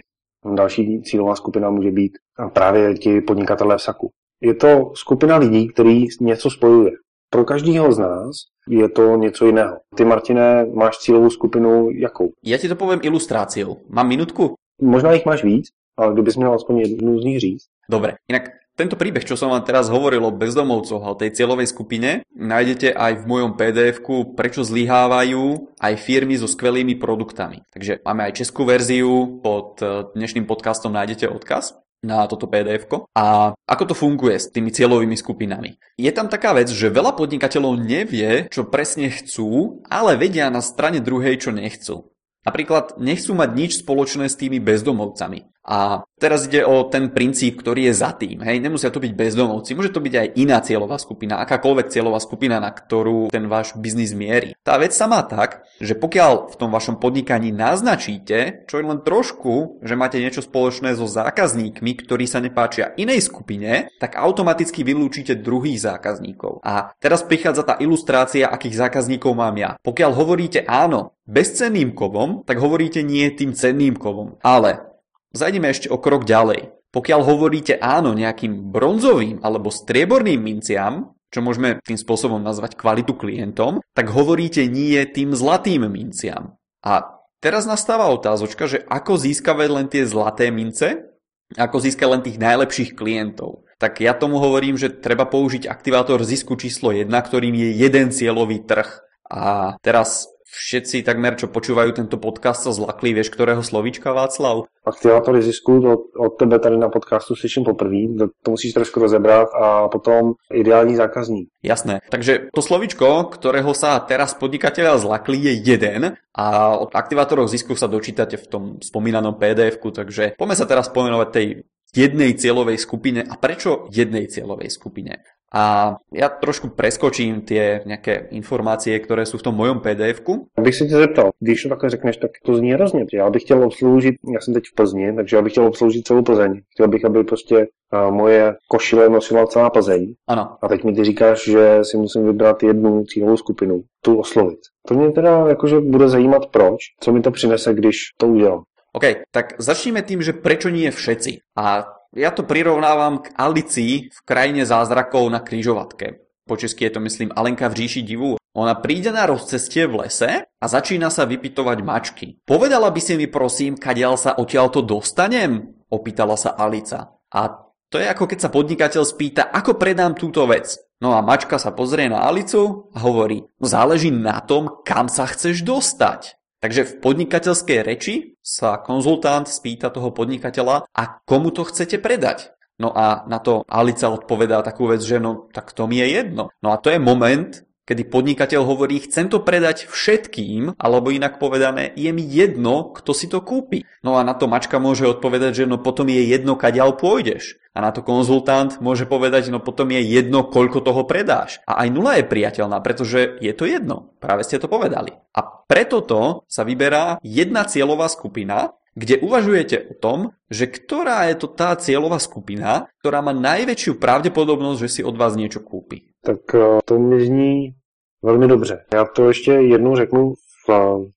Další 0.55 1.03
cílová 1.03 1.37
skupina 1.37 1.71
může 1.71 1.91
být 1.91 2.13
právě 2.53 2.95
ti 2.95 3.21
podnikatelé 3.21 3.77
v 3.77 3.83
saku. 3.83 4.11
Je 4.41 4.55
to 4.55 4.93
skupina 4.95 5.37
lidí, 5.37 5.69
který 5.69 6.07
něco 6.21 6.51
spojuje. 6.51 6.91
Pro 7.31 7.45
každého 7.45 7.93
z 7.93 7.99
nás 7.99 8.37
je 8.69 8.89
to 8.89 9.17
něco 9.17 9.47
jiného. 9.47 9.77
Ty, 9.97 10.05
Martine, 10.05 10.67
máš 10.75 10.99
cílovou 10.99 11.31
skupinu 11.31 11.91
jakou? 11.91 12.33
Já 12.45 12.59
ti 12.59 12.69
to 12.69 12.77
povím 12.77 13.01
ilustráciou. 13.03 13.77
Mám 13.89 14.09
minutku? 14.09 14.55
Možná 14.83 15.13
jich 15.13 15.27
máš 15.27 15.45
víc, 15.45 15.67
ale 15.97 16.13
kdybys 16.13 16.37
měl 16.37 16.55
aspoň 16.55 16.79
jednu 16.79 17.19
z 17.19 17.25
nich 17.25 17.41
říct. 17.41 17.65
Dobre, 17.91 18.23
inak 18.31 18.71
tento 18.79 18.95
príbeh, 18.95 19.27
čo 19.27 19.35
som 19.35 19.51
vám 19.51 19.67
teraz 19.67 19.91
hovoril 19.91 20.23
o 20.23 20.31
bezdomovcoch 20.31 21.03
a 21.03 21.13
o 21.13 21.19
tej 21.19 21.35
cieľovej 21.35 21.75
skupine, 21.75 22.23
nájdete 22.31 22.95
aj 22.95 23.13
v 23.19 23.25
mojom 23.27 23.59
pdf 23.59 23.99
prečo 24.39 24.63
zlyhávajú 24.63 25.75
aj 25.75 25.95
firmy 25.99 26.39
so 26.39 26.47
skvelými 26.47 26.95
produktami. 27.03 27.67
Takže 27.75 28.07
máme 28.07 28.31
aj 28.31 28.47
českú 28.47 28.63
verziu, 28.63 29.43
pod 29.43 29.83
eh, 29.83 30.07
dnešným 30.15 30.47
podcastom 30.47 30.95
nájdete 30.95 31.27
odkaz 31.27 31.83
na 32.07 32.25
toto 32.31 32.47
pdf. 32.47 33.11
A 33.13 33.59
ako 33.67 33.93
to 33.93 33.95
funguje 33.99 34.39
s 34.39 34.49
tými 34.49 34.71
cieľovými 34.71 35.19
skupinami? 35.19 35.77
Je 35.99 36.15
tam 36.15 36.31
taká 36.31 36.55
vec, 36.55 36.71
že 36.71 36.95
veľa 36.95 37.19
podnikateľov 37.19 37.75
nevie, 37.75 38.47
čo 38.49 38.71
presne 38.71 39.11
chcú, 39.13 39.83
ale 39.91 40.15
vedia 40.15 40.47
na 40.49 40.63
strane 40.63 41.03
druhej, 41.03 41.43
čo 41.43 41.51
nechcú. 41.51 42.09
Napríklad 42.41 42.97
nechcú 42.97 43.37
mať 43.37 43.51
nič 43.53 43.73
spoločné 43.85 44.33
s 44.33 44.39
tými 44.41 44.57
bezdomovcami. 44.65 45.50
A 45.71 46.03
teraz 46.19 46.51
ide 46.51 46.67
o 46.67 46.83
ten 46.91 47.15
princíp, 47.15 47.63
ktorý 47.63 47.87
je 47.87 47.95
za 47.95 48.11
tým. 48.11 48.43
Hej, 48.43 48.59
nemusia 48.59 48.91
to 48.91 48.99
byť 48.99 49.13
bezdomovci, 49.15 49.79
môže 49.79 49.95
to 49.95 50.03
byť 50.03 50.15
aj 50.19 50.29
iná 50.35 50.59
cieľová 50.59 50.99
skupina, 50.99 51.39
akákoľvek 51.47 51.95
cieľová 51.95 52.19
skupina, 52.19 52.59
na 52.59 52.75
ktorú 52.75 53.31
ten 53.31 53.47
váš 53.47 53.79
biznis 53.79 54.11
mierí. 54.11 54.59
Tá 54.67 54.83
vec 54.83 54.91
sa 54.91 55.07
má 55.07 55.23
tak, 55.23 55.63
že 55.79 55.95
pokiaľ 55.95 56.51
v 56.51 56.59
tom 56.59 56.75
vašom 56.75 56.99
podnikaní 56.99 57.55
naznačíte, 57.55 58.67
čo 58.67 58.83
je 58.83 58.85
len 58.85 59.01
trošku, 59.07 59.79
že 59.87 59.95
máte 59.95 60.19
niečo 60.19 60.43
spoločné 60.43 60.99
so 60.99 61.07
zákazníkmi, 61.07 61.95
ktorí 62.03 62.27
sa 62.27 62.43
nepáčia 62.43 62.91
inej 62.99 63.31
skupine, 63.31 63.95
tak 64.03 64.19
automaticky 64.19 64.83
vylúčite 64.83 65.39
druhých 65.39 65.79
zákazníkov. 65.79 66.67
A 66.67 66.91
teraz 66.99 67.23
prichádza 67.23 67.63
tá 67.63 67.75
ilustrácia, 67.79 68.51
akých 68.51 68.91
zákazníkov 68.91 69.39
mám 69.39 69.55
ja. 69.55 69.71
Pokiaľ 69.87 70.11
hovoríte 70.19 70.67
áno 70.67 71.15
bezcenným 71.31 71.95
kovom, 71.95 72.43
tak 72.43 72.59
hovoríte 72.59 73.07
nie 73.07 73.31
tým 73.31 73.55
cenným 73.55 73.95
kovom. 73.95 74.35
Ale 74.43 74.90
Zajdeme 75.31 75.71
ešte 75.71 75.87
o 75.87 75.99
krok 76.03 76.27
ďalej. 76.27 76.75
Pokiaľ 76.91 77.21
hovoríte 77.23 77.79
áno 77.79 78.11
nejakým 78.19 78.75
bronzovým 78.75 79.39
alebo 79.47 79.71
strieborným 79.71 80.43
minciam, 80.43 81.15
čo 81.31 81.39
môžeme 81.39 81.79
tým 81.87 81.95
spôsobom 81.95 82.43
nazvať 82.43 82.75
kvalitu 82.75 83.15
klientom, 83.15 83.79
tak 83.95 84.11
hovoríte 84.11 84.67
nie 84.67 84.99
tým 85.07 85.31
zlatým 85.31 85.87
minciam. 85.87 86.59
A 86.83 87.07
teraz 87.39 87.71
nastáva 87.71 88.11
otázočka, 88.11 88.67
že 88.67 88.83
ako 88.91 89.15
získavať 89.15 89.69
len 89.71 89.87
tie 89.87 90.03
zlaté 90.03 90.51
mince, 90.51 91.07
ako 91.55 91.79
získať 91.79 92.09
len 92.11 92.23
tých 92.27 92.43
najlepších 92.43 92.99
klientov. 92.99 93.63
Tak 93.79 94.03
ja 94.03 94.19
tomu 94.19 94.43
hovorím, 94.43 94.75
že 94.75 94.91
treba 94.91 95.31
použiť 95.31 95.71
aktivátor 95.71 96.27
zisku 96.27 96.59
číslo 96.59 96.91
1, 96.91 97.07
ktorým 97.07 97.55
je 97.55 97.71
jeden 97.79 98.11
cieľový 98.11 98.67
trh. 98.67 98.91
A 99.31 99.79
teraz 99.79 100.27
všetci 100.51 101.07
takmer, 101.07 101.39
čo 101.39 101.47
počúvajú 101.47 101.95
tento 101.95 102.19
podcast, 102.19 102.67
sa 102.67 102.75
zlakli. 102.75 103.15
Vieš, 103.15 103.31
ktorého 103.31 103.63
slovíčka, 103.63 104.11
Václav? 104.11 104.67
Aktivátory 104.83 105.43
zisku, 105.43 105.79
to 105.79 106.11
od 106.19 106.35
tebe 106.41 106.59
tady 106.59 106.77
na 106.77 106.89
podcastu 106.89 107.37
slyším 107.37 107.65
poprvé, 107.65 108.11
to, 108.43 108.51
musíš 108.51 108.75
trošku 108.75 109.01
rozebrať 109.01 109.47
a 109.55 109.89
potom 109.89 110.35
ideální 110.51 110.97
zákazník. 110.97 111.49
Jasné, 111.63 112.01
takže 112.09 112.49
to 112.51 112.63
slovíčko, 112.65 113.29
ktorého 113.29 113.77
sa 113.77 114.01
teraz 114.01 114.33
podnikateľa 114.35 114.99
zlakli, 114.99 115.37
je 115.37 115.53
jeden 115.77 116.17
a 116.33 116.47
od 116.81 116.91
aktivátoroch 116.97 117.53
zisku 117.53 117.77
sa 117.77 117.93
dočítate 117.93 118.41
v 118.41 118.47
tom 118.49 118.63
spomínanom 118.81 119.37
PDF-ku, 119.37 119.93
takže 119.93 120.35
poďme 120.41 120.57
sa 120.57 120.65
teraz 120.65 120.89
pomenovať 120.89 121.29
tej 121.29 121.47
jednej 121.93 122.35
cieľovej 122.39 122.79
skupine 122.81 123.21
a 123.21 123.35
prečo 123.37 123.87
jednej 123.93 124.31
cieľovej 124.31 124.71
skupine. 124.73 125.21
A 125.55 125.97
já 126.15 126.29
trošku 126.29 126.69
preskočím 126.69 127.41
tie 127.41 127.83
nějaké 127.87 128.15
informácie, 128.31 128.99
které 128.99 129.27
jsou 129.27 129.39
v 129.39 129.43
tom 129.43 129.55
mojom 129.55 129.81
PDF-ku. 129.81 130.47
Bych 130.61 130.75
se 130.75 130.85
tě 130.85 130.97
zeptal, 130.97 131.31
když 131.41 131.63
to 131.63 131.69
takhle 131.69 131.91
řekneš, 131.91 132.17
tak 132.17 132.31
to 132.45 132.55
zní 132.55 132.73
hrozně. 132.73 133.07
Já 133.13 133.31
bych 133.31 133.43
chtěl 133.43 133.65
obsloužit, 133.65 134.15
já 134.35 134.41
jsem 134.41 134.55
teď 134.55 134.65
v 134.73 134.75
Plzni, 134.75 135.15
takže 135.15 135.37
já 135.37 135.43
bych 135.43 135.53
chtěl 135.53 135.67
obsloužit 135.67 136.07
celou 136.07 136.23
Plzeň. 136.23 136.61
Chtěl 136.73 136.89
bych, 136.89 137.05
aby 137.05 137.25
prostě 137.25 137.67
moje 138.11 138.55
košile 138.69 139.09
nosila 139.09 139.47
celá 139.47 139.71
Plzeň. 139.71 140.15
Ano. 140.29 140.57
A 140.63 140.69
teď 140.69 140.85
mi 140.85 140.93
ty 140.93 141.05
říkáš, 141.05 141.45
že 141.45 141.79
si 141.83 141.97
musím 141.97 142.27
vybrat 142.27 142.63
jednu 142.63 143.05
cílovou 143.05 143.37
skupinu, 143.37 143.83
tu 144.05 144.19
oslovit. 144.19 144.59
To 144.89 144.95
mě 144.95 145.13
teda 145.13 145.49
jakože 145.49 145.81
bude 145.81 146.09
zajímat 146.09 146.47
proč, 146.47 146.77
co 147.01 147.13
mi 147.13 147.21
to 147.21 147.31
přinese, 147.31 147.75
když 147.75 147.97
to 148.17 148.27
udělám. 148.27 148.63
OK, 148.93 149.05
tak 149.31 149.55
začneme 149.63 150.03
tým, 150.03 150.19
že 150.19 150.35
prečo 150.35 150.67
nie 150.67 150.91
všetci. 150.91 151.39
A 151.55 151.87
ja 152.17 152.35
to 152.35 152.43
prirovnávam 152.43 153.23
k 153.23 153.31
Alicii 153.39 154.11
v 154.11 154.21
krajine 154.27 154.67
zázrakov 154.67 155.31
na 155.31 155.39
kryžovatke. 155.39 156.27
Po 156.43 156.59
česky 156.59 156.91
je 156.91 156.99
to 156.99 157.01
myslím 157.07 157.31
Alenka 157.31 157.71
v 157.71 157.87
říši 157.87 158.03
divu. 158.03 158.35
Ona 158.59 158.75
príde 158.83 159.15
na 159.15 159.31
rozcestie 159.31 159.87
v 159.87 160.03
lese 160.03 160.43
a 160.43 160.67
začína 160.67 161.07
sa 161.07 161.23
vypitovať 161.23 161.79
mačky. 161.87 162.27
Povedala 162.43 162.91
by 162.91 162.99
si 162.99 163.15
mi 163.15 163.31
prosím, 163.31 163.79
kadiaľ 163.79 164.19
sa 164.19 164.35
odtiaľto 164.35 164.83
dostanem? 164.83 165.79
Opýtala 165.87 166.35
sa 166.35 166.59
Alica. 166.59 167.15
A 167.31 167.71
to 167.87 168.03
je 168.03 168.11
ako 168.11 168.27
keď 168.27 168.39
sa 168.43 168.51
podnikateľ 168.51 169.03
spýta, 169.07 169.43
ako 169.55 169.79
predám 169.79 170.19
túto 170.19 170.43
vec. 170.51 170.83
No 170.99 171.15
a 171.15 171.23
mačka 171.23 171.63
sa 171.63 171.71
pozrie 171.71 172.11
na 172.11 172.27
Alicu 172.27 172.91
a 172.91 172.99
hovorí, 173.07 173.47
záleží 173.63 174.11
na 174.11 174.43
tom, 174.43 174.83
kam 174.83 175.07
sa 175.07 175.31
chceš 175.31 175.63
dostať. 175.63 176.40
Takže 176.61 176.85
v 176.85 176.93
podnikateľskej 177.01 177.79
reči 177.81 178.37
sa 178.45 178.77
konzultant 178.77 179.49
spýta 179.49 179.89
toho 179.89 180.13
podnikateľa, 180.13 180.85
a 180.93 181.03
komu 181.25 181.49
to 181.57 181.65
chcete 181.65 182.05
predať? 182.05 182.53
No 182.81 182.93
a 182.93 183.25
na 183.29 183.41
to 183.41 183.65
Alica 183.69 184.09
odpovedá 184.09 184.61
takú 184.65 184.89
vec, 184.89 185.05
že 185.05 185.21
no 185.21 185.49
tak 185.53 185.73
to 185.73 185.85
mi 185.85 186.01
je 186.01 186.21
jedno. 186.21 186.49
No 186.65 186.73
a 186.73 186.81
to 186.81 186.89
je 186.89 187.01
moment, 187.01 187.65
kedy 187.85 188.09
podnikateľ 188.09 188.65
hovorí, 188.65 189.05
chcem 189.05 189.29
to 189.29 189.45
predať 189.45 189.85
všetkým, 189.89 190.77
alebo 190.81 191.13
inak 191.13 191.37
povedané, 191.37 191.93
je 191.93 192.09
mi 192.13 192.25
jedno, 192.25 192.93
kto 192.93 193.13
si 193.13 193.29
to 193.29 193.45
kúpi. 193.45 193.85
No 194.01 194.17
a 194.17 194.25
na 194.25 194.33
to 194.33 194.49
mačka 194.49 194.81
môže 194.81 195.05
odpovedať, 195.05 195.65
že 195.65 195.69
no 195.69 195.77
potom 195.77 196.09
je 196.09 196.25
jedno, 196.25 196.57
kaďal 196.57 196.97
pôjdeš. 196.97 197.61
A 197.77 197.85
na 197.85 197.93
to 197.93 198.01
konzultant 198.01 198.81
môže 198.81 199.05
povedať, 199.05 199.53
no 199.53 199.61
potom 199.61 199.93
je 199.93 200.01
jedno, 200.01 200.45
koľko 200.49 200.81
toho 200.81 201.05
predáš. 201.05 201.61
A 201.69 201.85
aj 201.85 201.89
nula 201.93 202.17
je 202.17 202.25
priateľná, 202.25 202.81
pretože 202.81 203.37
je 203.45 203.53
to 203.53 203.69
jedno. 203.69 204.17
Práve 204.25 204.43
ste 204.43 204.57
to 204.57 204.73
povedali. 204.73 205.15
A 205.37 205.60
preto 205.71 206.03
to 206.03 206.43
sa 206.51 206.67
vyberá 206.67 207.23
jedna 207.23 207.63
cieľová 207.63 208.11
skupina, 208.11 208.75
kde 208.99 209.23
uvažujete 209.23 209.87
o 209.87 209.95
tom, 209.95 210.19
že 210.51 210.67
ktorá 210.67 211.31
je 211.31 211.39
to 211.39 211.47
tá 211.47 211.79
cieľová 211.79 212.19
skupina, 212.19 212.91
ktorá 212.99 213.23
má 213.23 213.31
najväčšiu 213.31 214.03
pravdepodobnosť, 214.03 214.81
že 214.83 214.93
si 214.99 215.01
od 215.07 215.15
vás 215.15 215.39
niečo 215.39 215.63
kúpi. 215.63 216.11
Tak 216.27 216.43
eh, 216.59 216.83
to 216.83 216.99
mi 216.99 217.23
zní 217.23 217.79
velmi 218.23 218.49
dobře. 218.49 218.85
Já 218.95 219.05
to 219.05 219.29
ještě 219.29 219.53
jednou 219.53 219.97
řeknu 219.97 220.35
v, 220.35 220.69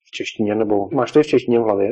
v 0.05 0.11
češtině, 0.13 0.55
nebo 0.55 0.89
máš 0.93 1.11
to 1.11 1.23
v 1.23 1.27
češtině 1.27 1.59
v 1.59 1.63
hlavě? 1.63 1.89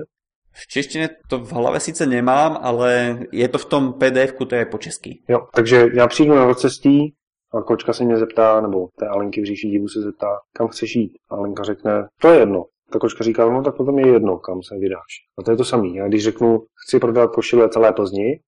V 0.54 0.68
češtině 0.68 1.10
to 1.30 1.40
v 1.40 1.52
hlavě 1.52 1.80
sice 1.80 2.06
nemám, 2.06 2.60
ale 2.62 3.20
je 3.32 3.48
to 3.48 3.58
v 3.58 3.66
tom 3.66 3.94
pdf 3.94 4.34
to 4.48 4.56
je 4.56 4.66
po 4.66 4.78
česky. 4.78 5.24
Jo, 5.30 5.40
takže 5.56 5.88
já 5.94 6.08
přijdu 6.08 6.36
na 6.36 6.54
cestí 6.54 7.14
a 7.54 7.62
kočka 7.62 7.94
se 7.94 8.04
mě 8.04 8.18
zeptá, 8.18 8.62
nebo 8.62 8.88
té 9.00 9.08
Alenky 9.08 9.42
v 9.42 9.46
říši 9.46 9.68
divu 9.68 9.88
se 9.88 10.02
zeptá, 10.02 10.40
kam 10.54 10.68
chceš 10.68 10.96
jít? 10.96 11.14
A 11.30 11.36
Alenka 11.36 11.64
řekne, 11.64 12.08
to 12.22 12.28
je 12.28 12.40
jedno. 12.40 12.66
Ta 12.92 13.00
kočka 13.00 13.24
říká, 13.24 13.50
no 13.50 13.64
tak 13.64 13.78
potom 13.78 14.00
je 14.00 14.08
jedno, 14.08 14.38
kam 14.38 14.64
se 14.64 14.76
vydáš. 14.78 15.12
A 15.38 15.44
to 15.44 15.52
je 15.52 15.58
to 15.58 15.66
samé. 15.66 15.88
Já 15.88 16.08
když 16.08 16.24
řeknu, 16.24 16.64
chci 16.86 17.00
prodat 17.00 17.32
košile 17.32 17.70
celé 17.70 17.94
Plzni, 17.94 18.40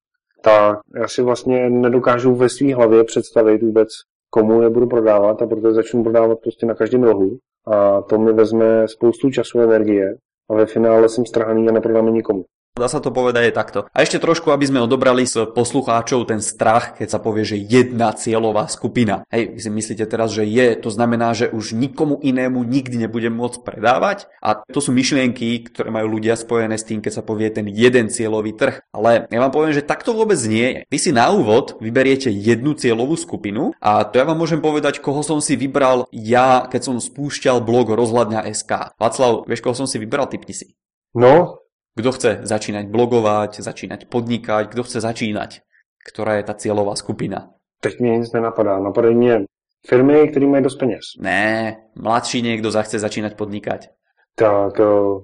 tak 0.41 0.79
já 0.95 1.07
si 1.07 1.21
vlastně 1.21 1.69
nedokážu 1.69 2.35
ve 2.35 2.49
své 2.49 2.75
hlavě 2.75 3.03
představit 3.03 3.61
vůbec, 3.61 3.89
komu 4.29 4.61
je 4.61 4.69
budu 4.69 4.87
prodávat 4.87 5.41
a 5.41 5.47
proto 5.47 5.73
začnu 5.73 6.03
prodávat 6.03 6.39
prostě 6.39 6.65
na 6.65 6.73
každém 6.73 7.03
rohu. 7.03 7.37
A 7.67 8.01
to 8.01 8.19
mi 8.19 8.33
vezme 8.33 8.87
spoustu 8.87 9.29
času 9.29 9.59
a 9.59 9.63
energie 9.63 10.15
a 10.49 10.53
ve 10.53 10.65
finále 10.65 11.09
jsem 11.09 11.25
strhaný 11.25 11.69
a 11.69 11.71
neprodám 11.71 12.13
nikomu. 12.13 12.43
Dá 12.73 12.89
sa 12.89 12.97
to 12.97 13.13
povedať 13.13 13.53
aj 13.53 13.53
takto. 13.53 13.79
A 13.93 14.01
ešte 14.01 14.17
trošku, 14.17 14.49
aby 14.49 14.65
sme 14.65 14.81
odobrali 14.81 15.29
s 15.29 15.37
poslucháčov 15.37 16.25
ten 16.25 16.41
strach, 16.41 16.97
keď 16.97 17.05
sa 17.05 17.21
povie, 17.21 17.45
že 17.45 17.61
jedna 17.61 18.09
cieľová 18.17 18.65
skupina. 18.65 19.29
Hej, 19.29 19.53
vy 19.53 19.59
si 19.61 19.69
myslíte 19.69 20.09
teraz, 20.09 20.33
že 20.33 20.41
je, 20.49 20.73
to 20.81 20.89
znamená, 20.89 21.37
že 21.37 21.53
už 21.53 21.77
nikomu 21.77 22.17
inému 22.17 22.65
nikdy 22.65 23.05
nebudem 23.05 23.29
môcť 23.29 23.61
predávať? 23.61 24.25
A 24.41 24.65
to 24.65 24.81
sú 24.81 24.89
myšlienky, 24.89 25.69
ktoré 25.69 25.93
majú 25.93 26.17
ľudia 26.17 26.33
spojené 26.33 26.73
s 26.73 26.89
tým, 26.89 27.05
keď 27.05 27.13
sa 27.13 27.21
povie 27.21 27.53
ten 27.53 27.69
jeden 27.69 28.09
cieľový 28.09 28.57
trh. 28.57 28.81
Ale 28.89 29.29
ja 29.29 29.37
vám 29.37 29.53
poviem, 29.53 29.77
že 29.77 29.85
takto 29.85 30.17
vôbec 30.17 30.41
nie 30.49 30.65
je. 30.65 30.79
Vy 30.89 30.97
si 30.97 31.11
na 31.13 31.29
úvod 31.29 31.77
vyberiete 31.77 32.33
jednu 32.33 32.73
cieľovú 32.73 33.13
skupinu 33.13 33.77
a 33.85 34.01
to 34.01 34.17
ja 34.17 34.25
vám 34.25 34.41
môžem 34.41 34.65
povedať, 34.65 34.97
koho 34.97 35.21
som 35.21 35.37
si 35.45 35.53
vybral 35.61 36.09
ja, 36.09 36.65
keď 36.65 36.89
som 36.89 36.97
spúšťal 36.97 37.61
blog 37.61 37.93
Rozhľadňa 37.93 38.49
SK. 38.49 38.97
Václav, 38.97 39.45
vieš, 39.45 39.61
koho 39.61 39.77
som 39.77 39.85
si 39.85 40.01
vybral, 40.01 40.25
typni 40.25 40.57
si. 40.57 40.73
No, 41.13 41.62
kto 41.93 42.09
chce 42.11 42.31
začínať 42.43 42.89
blogovať, 42.89 43.61
začínať 43.61 44.09
podnikať, 44.09 44.73
kto 44.73 44.81
chce 44.83 44.99
začínať? 45.01 45.61
Ktorá 46.03 46.41
je 46.41 46.43
tá 46.43 46.53
cieľová 46.53 46.95
skupina? 46.95 47.53
Teď 47.79 47.99
mě 47.99 48.17
nic 48.19 48.31
nenapadá. 48.31 48.79
Napadají 48.79 49.15
mě 49.15 49.45
firmy, 49.87 50.27
které 50.27 50.47
mají 50.47 50.63
dost 50.63 50.75
peněz. 50.75 51.01
Ne, 51.19 51.77
mladší 51.95 52.41
niekto 52.41 52.71
zachce 52.71 52.99
začínať 52.99 53.35
podnikať. 53.35 53.89
Tak 54.35 54.79
uh, 54.79 55.23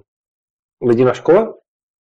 lidi 0.82 1.04
na 1.04 1.14
škole? 1.14 1.52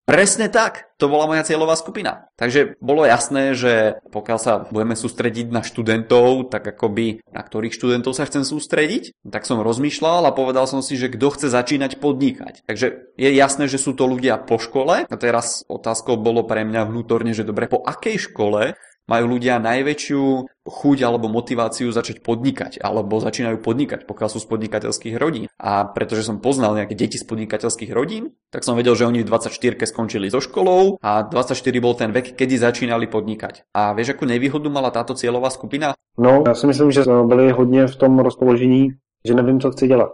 Presne 0.09 0.49
tak, 0.49 0.89
to 0.97 1.05
bola 1.05 1.29
moja 1.29 1.45
cieľová 1.45 1.77
skupina. 1.77 2.33
Takže 2.33 2.81
bolo 2.81 3.05
jasné, 3.05 3.53
že 3.53 4.01
pokiaľ 4.09 4.37
sa 4.41 4.65
budeme 4.65 4.97
sústrediť 4.97 5.53
na 5.53 5.61
študentov, 5.61 6.49
tak 6.49 6.65
akoby 6.65 7.21
na 7.29 7.45
ktorých 7.45 7.77
študentov 7.77 8.17
sa 8.17 8.25
chcem 8.25 8.41
sústrediť, 8.41 9.13
tak 9.29 9.45
som 9.45 9.61
rozmýšľal 9.61 10.25
a 10.25 10.33
povedal 10.33 10.65
som 10.65 10.81
si, 10.81 10.97
že 10.97 11.13
kto 11.13 11.29
chce 11.29 11.53
začínať 11.53 12.01
podnikať. 12.01 12.65
Takže 12.65 13.13
je 13.21 13.29
jasné, 13.37 13.69
že 13.69 13.77
sú 13.77 13.93
to 13.93 14.09
ľudia 14.09 14.41
po 14.41 14.57
škole. 14.57 15.05
A 15.05 15.15
teraz 15.21 15.61
otázkou 15.69 16.17
bolo 16.17 16.41
pre 16.41 16.65
mňa 16.65 16.89
vnútorne, 16.89 17.37
že 17.37 17.45
dobre, 17.45 17.69
po 17.69 17.85
akej 17.85 18.33
škole 18.33 18.73
majú 19.09 19.25
ľudia 19.35 19.57
najväčšiu 19.57 20.23
chuť 20.69 20.97
alebo 21.01 21.25
motiváciu 21.33 21.89
začať 21.89 22.21
podnikať 22.21 22.77
alebo 22.77 23.17
začínajú 23.17 23.57
podnikať, 23.57 24.05
pokiaľ 24.05 24.29
sú 24.29 24.39
z 24.39 24.47
podnikateľských 24.47 25.17
rodín. 25.17 25.49
A 25.57 25.89
pretože 25.89 26.29
som 26.29 26.37
poznal 26.37 26.77
nejaké 26.77 26.93
deti 26.93 27.17
z 27.17 27.25
podnikateľských 27.25 27.89
rodín, 27.89 28.37
tak 28.53 28.61
som 28.61 28.77
vedel, 28.77 28.93
že 28.93 29.09
oni 29.09 29.25
v 29.25 29.29
24 29.33 29.57
skončili 29.89 30.29
so 30.29 30.37
školou 30.37 31.01
a 31.01 31.25
24 31.25 31.57
bol 31.81 31.97
ten 31.97 32.13
vek, 32.13 32.37
kedy 32.37 32.61
začínali 32.61 33.09
podnikať. 33.09 33.65
A 33.73 33.97
vieš, 33.97 34.13
akú 34.13 34.29
nevýhodu 34.29 34.69
mala 34.69 34.93
táto 34.93 35.17
cieľová 35.17 35.49
skupina? 35.49 35.97
No, 36.19 36.43
já 36.47 36.55
si 36.55 36.67
myslím, 36.67 36.91
že 36.91 37.03
byli 37.25 37.51
hodně 37.51 37.87
v 37.87 37.95
tom 37.95 38.19
rozpoložení, 38.19 38.89
že 39.25 39.33
nevím, 39.33 39.59
co 39.59 39.71
chci 39.71 39.87
dělat. 39.87 40.09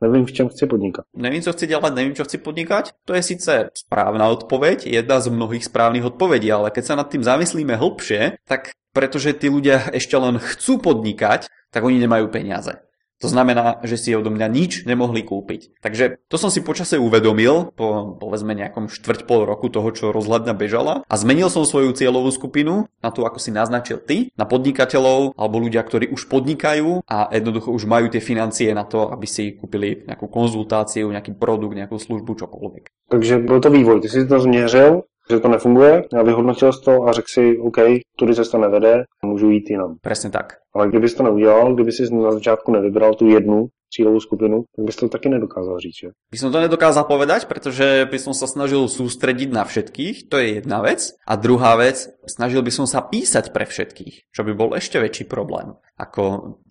Nevím, 0.00 0.26
v 0.26 0.32
čem 0.32 0.48
chci 0.48 0.66
podnikat. 0.66 1.04
Nevím, 1.16 1.42
co 1.42 1.52
chci 1.52 1.66
dělat, 1.66 1.94
nevím, 1.94 2.14
čo 2.14 2.24
chci 2.24 2.38
podnikať? 2.38 2.92
To 3.04 3.14
je 3.14 3.22
sice 3.22 3.70
správna 3.74 4.28
odpoveď, 4.28 4.86
jedna 4.86 5.20
z 5.20 5.28
mnohých 5.28 5.64
správnych 5.64 6.04
odpovedí, 6.04 6.52
ale 6.52 6.70
keď 6.70 6.84
sa 6.84 6.94
nad 6.98 7.08
tým 7.08 7.22
zamyslíme 7.22 7.76
hlbšie, 7.76 8.42
tak 8.44 8.74
pretože 8.94 9.34
tí 9.34 9.50
ľudia 9.50 9.90
ešte 9.90 10.14
len 10.14 10.38
chcú 10.38 10.78
podnikať, 10.78 11.50
tak 11.74 11.82
oni 11.82 11.98
nemajú 11.98 12.30
peniaze. 12.30 12.78
To 13.24 13.32
znamená, 13.32 13.80
že 13.80 13.96
si 13.96 14.12
odo 14.12 14.28
mňa 14.28 14.52
nič 14.52 14.72
nemohli 14.84 15.24
kúpiť. 15.24 15.80
Takže 15.80 16.20
to 16.28 16.36
som 16.36 16.52
si 16.52 16.60
počase 16.60 17.00
uvedomil, 17.00 17.72
po 17.72 18.20
povedzme 18.20 18.52
nejakom 18.52 18.92
štvrť 18.92 19.24
pol 19.24 19.48
roku 19.48 19.72
toho, 19.72 19.88
čo 19.96 20.12
rozhľadňa 20.12 20.52
bežala 20.52 21.08
a 21.08 21.14
zmenil 21.16 21.48
som 21.48 21.64
svoju 21.64 21.96
cieľovú 21.96 22.28
skupinu 22.28 22.84
na 23.00 23.08
tú, 23.08 23.24
ako 23.24 23.40
si 23.40 23.48
naznačil 23.48 24.04
ty, 24.04 24.28
na 24.36 24.44
podnikateľov 24.44 25.40
alebo 25.40 25.56
ľudia, 25.56 25.80
ktorí 25.80 26.12
už 26.12 26.28
podnikajú 26.28 27.08
a 27.08 27.32
jednoducho 27.32 27.72
už 27.72 27.88
majú 27.88 28.12
tie 28.12 28.20
financie 28.20 28.68
na 28.76 28.84
to, 28.84 29.08
aby 29.08 29.24
si 29.24 29.56
kúpili 29.56 30.04
nejakú 30.04 30.28
konzultáciu, 30.28 31.08
nejaký 31.08 31.32
produkt, 31.40 31.80
nejakú 31.80 31.96
službu, 31.96 32.36
čokoľvek. 32.44 33.08
Takže 33.08 33.38
byl 33.38 33.60
to 33.60 33.70
vývoj, 33.70 34.00
ty 34.04 34.08
si 34.08 34.28
to 34.28 34.40
změřil, 34.40 35.02
že 35.30 35.40
to 35.40 35.48
nefunguje 35.48 36.04
a 36.18 36.22
vyhodnotil 36.22 36.72
jsi 36.72 36.80
to 36.84 37.02
a 37.08 37.12
řekl 37.12 37.26
si, 37.28 37.58
OK, 37.58 37.76
tudy 38.18 38.34
cesta 38.34 38.58
nevede, 38.58 39.04
můžu 39.24 39.50
jít 39.50 39.70
jinam. 39.70 39.96
Presne 40.02 40.30
tak. 40.30 40.52
Ale 40.74 40.88
kdyby 40.88 41.08
to 41.08 41.22
neudělal, 41.22 41.74
kdyby 41.74 41.92
si 41.92 42.14
na 42.14 42.32
začátku 42.32 42.72
nevybral 42.72 43.14
tu 43.14 43.26
jednu 43.26 43.66
cílovú 43.92 44.20
skupinu, 44.20 44.64
tak 44.74 44.82
bys 44.84 44.96
to 44.96 45.08
taky 45.08 45.28
nedokázal 45.28 45.78
říct, 45.80 45.98
že? 45.98 46.08
By 46.32 46.38
som 46.38 46.50
to 46.50 46.60
nedokázal 46.60 47.04
povedať, 47.04 47.46
pretože 47.46 48.08
by 48.10 48.18
som 48.18 48.34
sa 48.34 48.50
snažil 48.50 48.86
sústrediť 48.90 49.50
na 49.54 49.62
všetkých, 49.62 50.26
to 50.28 50.36
je 50.40 50.60
jedna 50.60 50.82
vec. 50.82 51.14
A 51.24 51.38
druhá 51.38 51.78
vec, 51.78 52.10
snažil 52.26 52.62
by 52.62 52.72
som 52.74 52.86
sa 52.90 53.04
písať 53.04 53.54
pre 53.54 53.68
všetkých, 53.68 54.34
čo 54.34 54.40
by 54.42 54.52
bol 54.54 54.74
ešte 54.74 54.98
väčší 54.98 55.30
problém 55.30 55.78
ako 55.94 56.22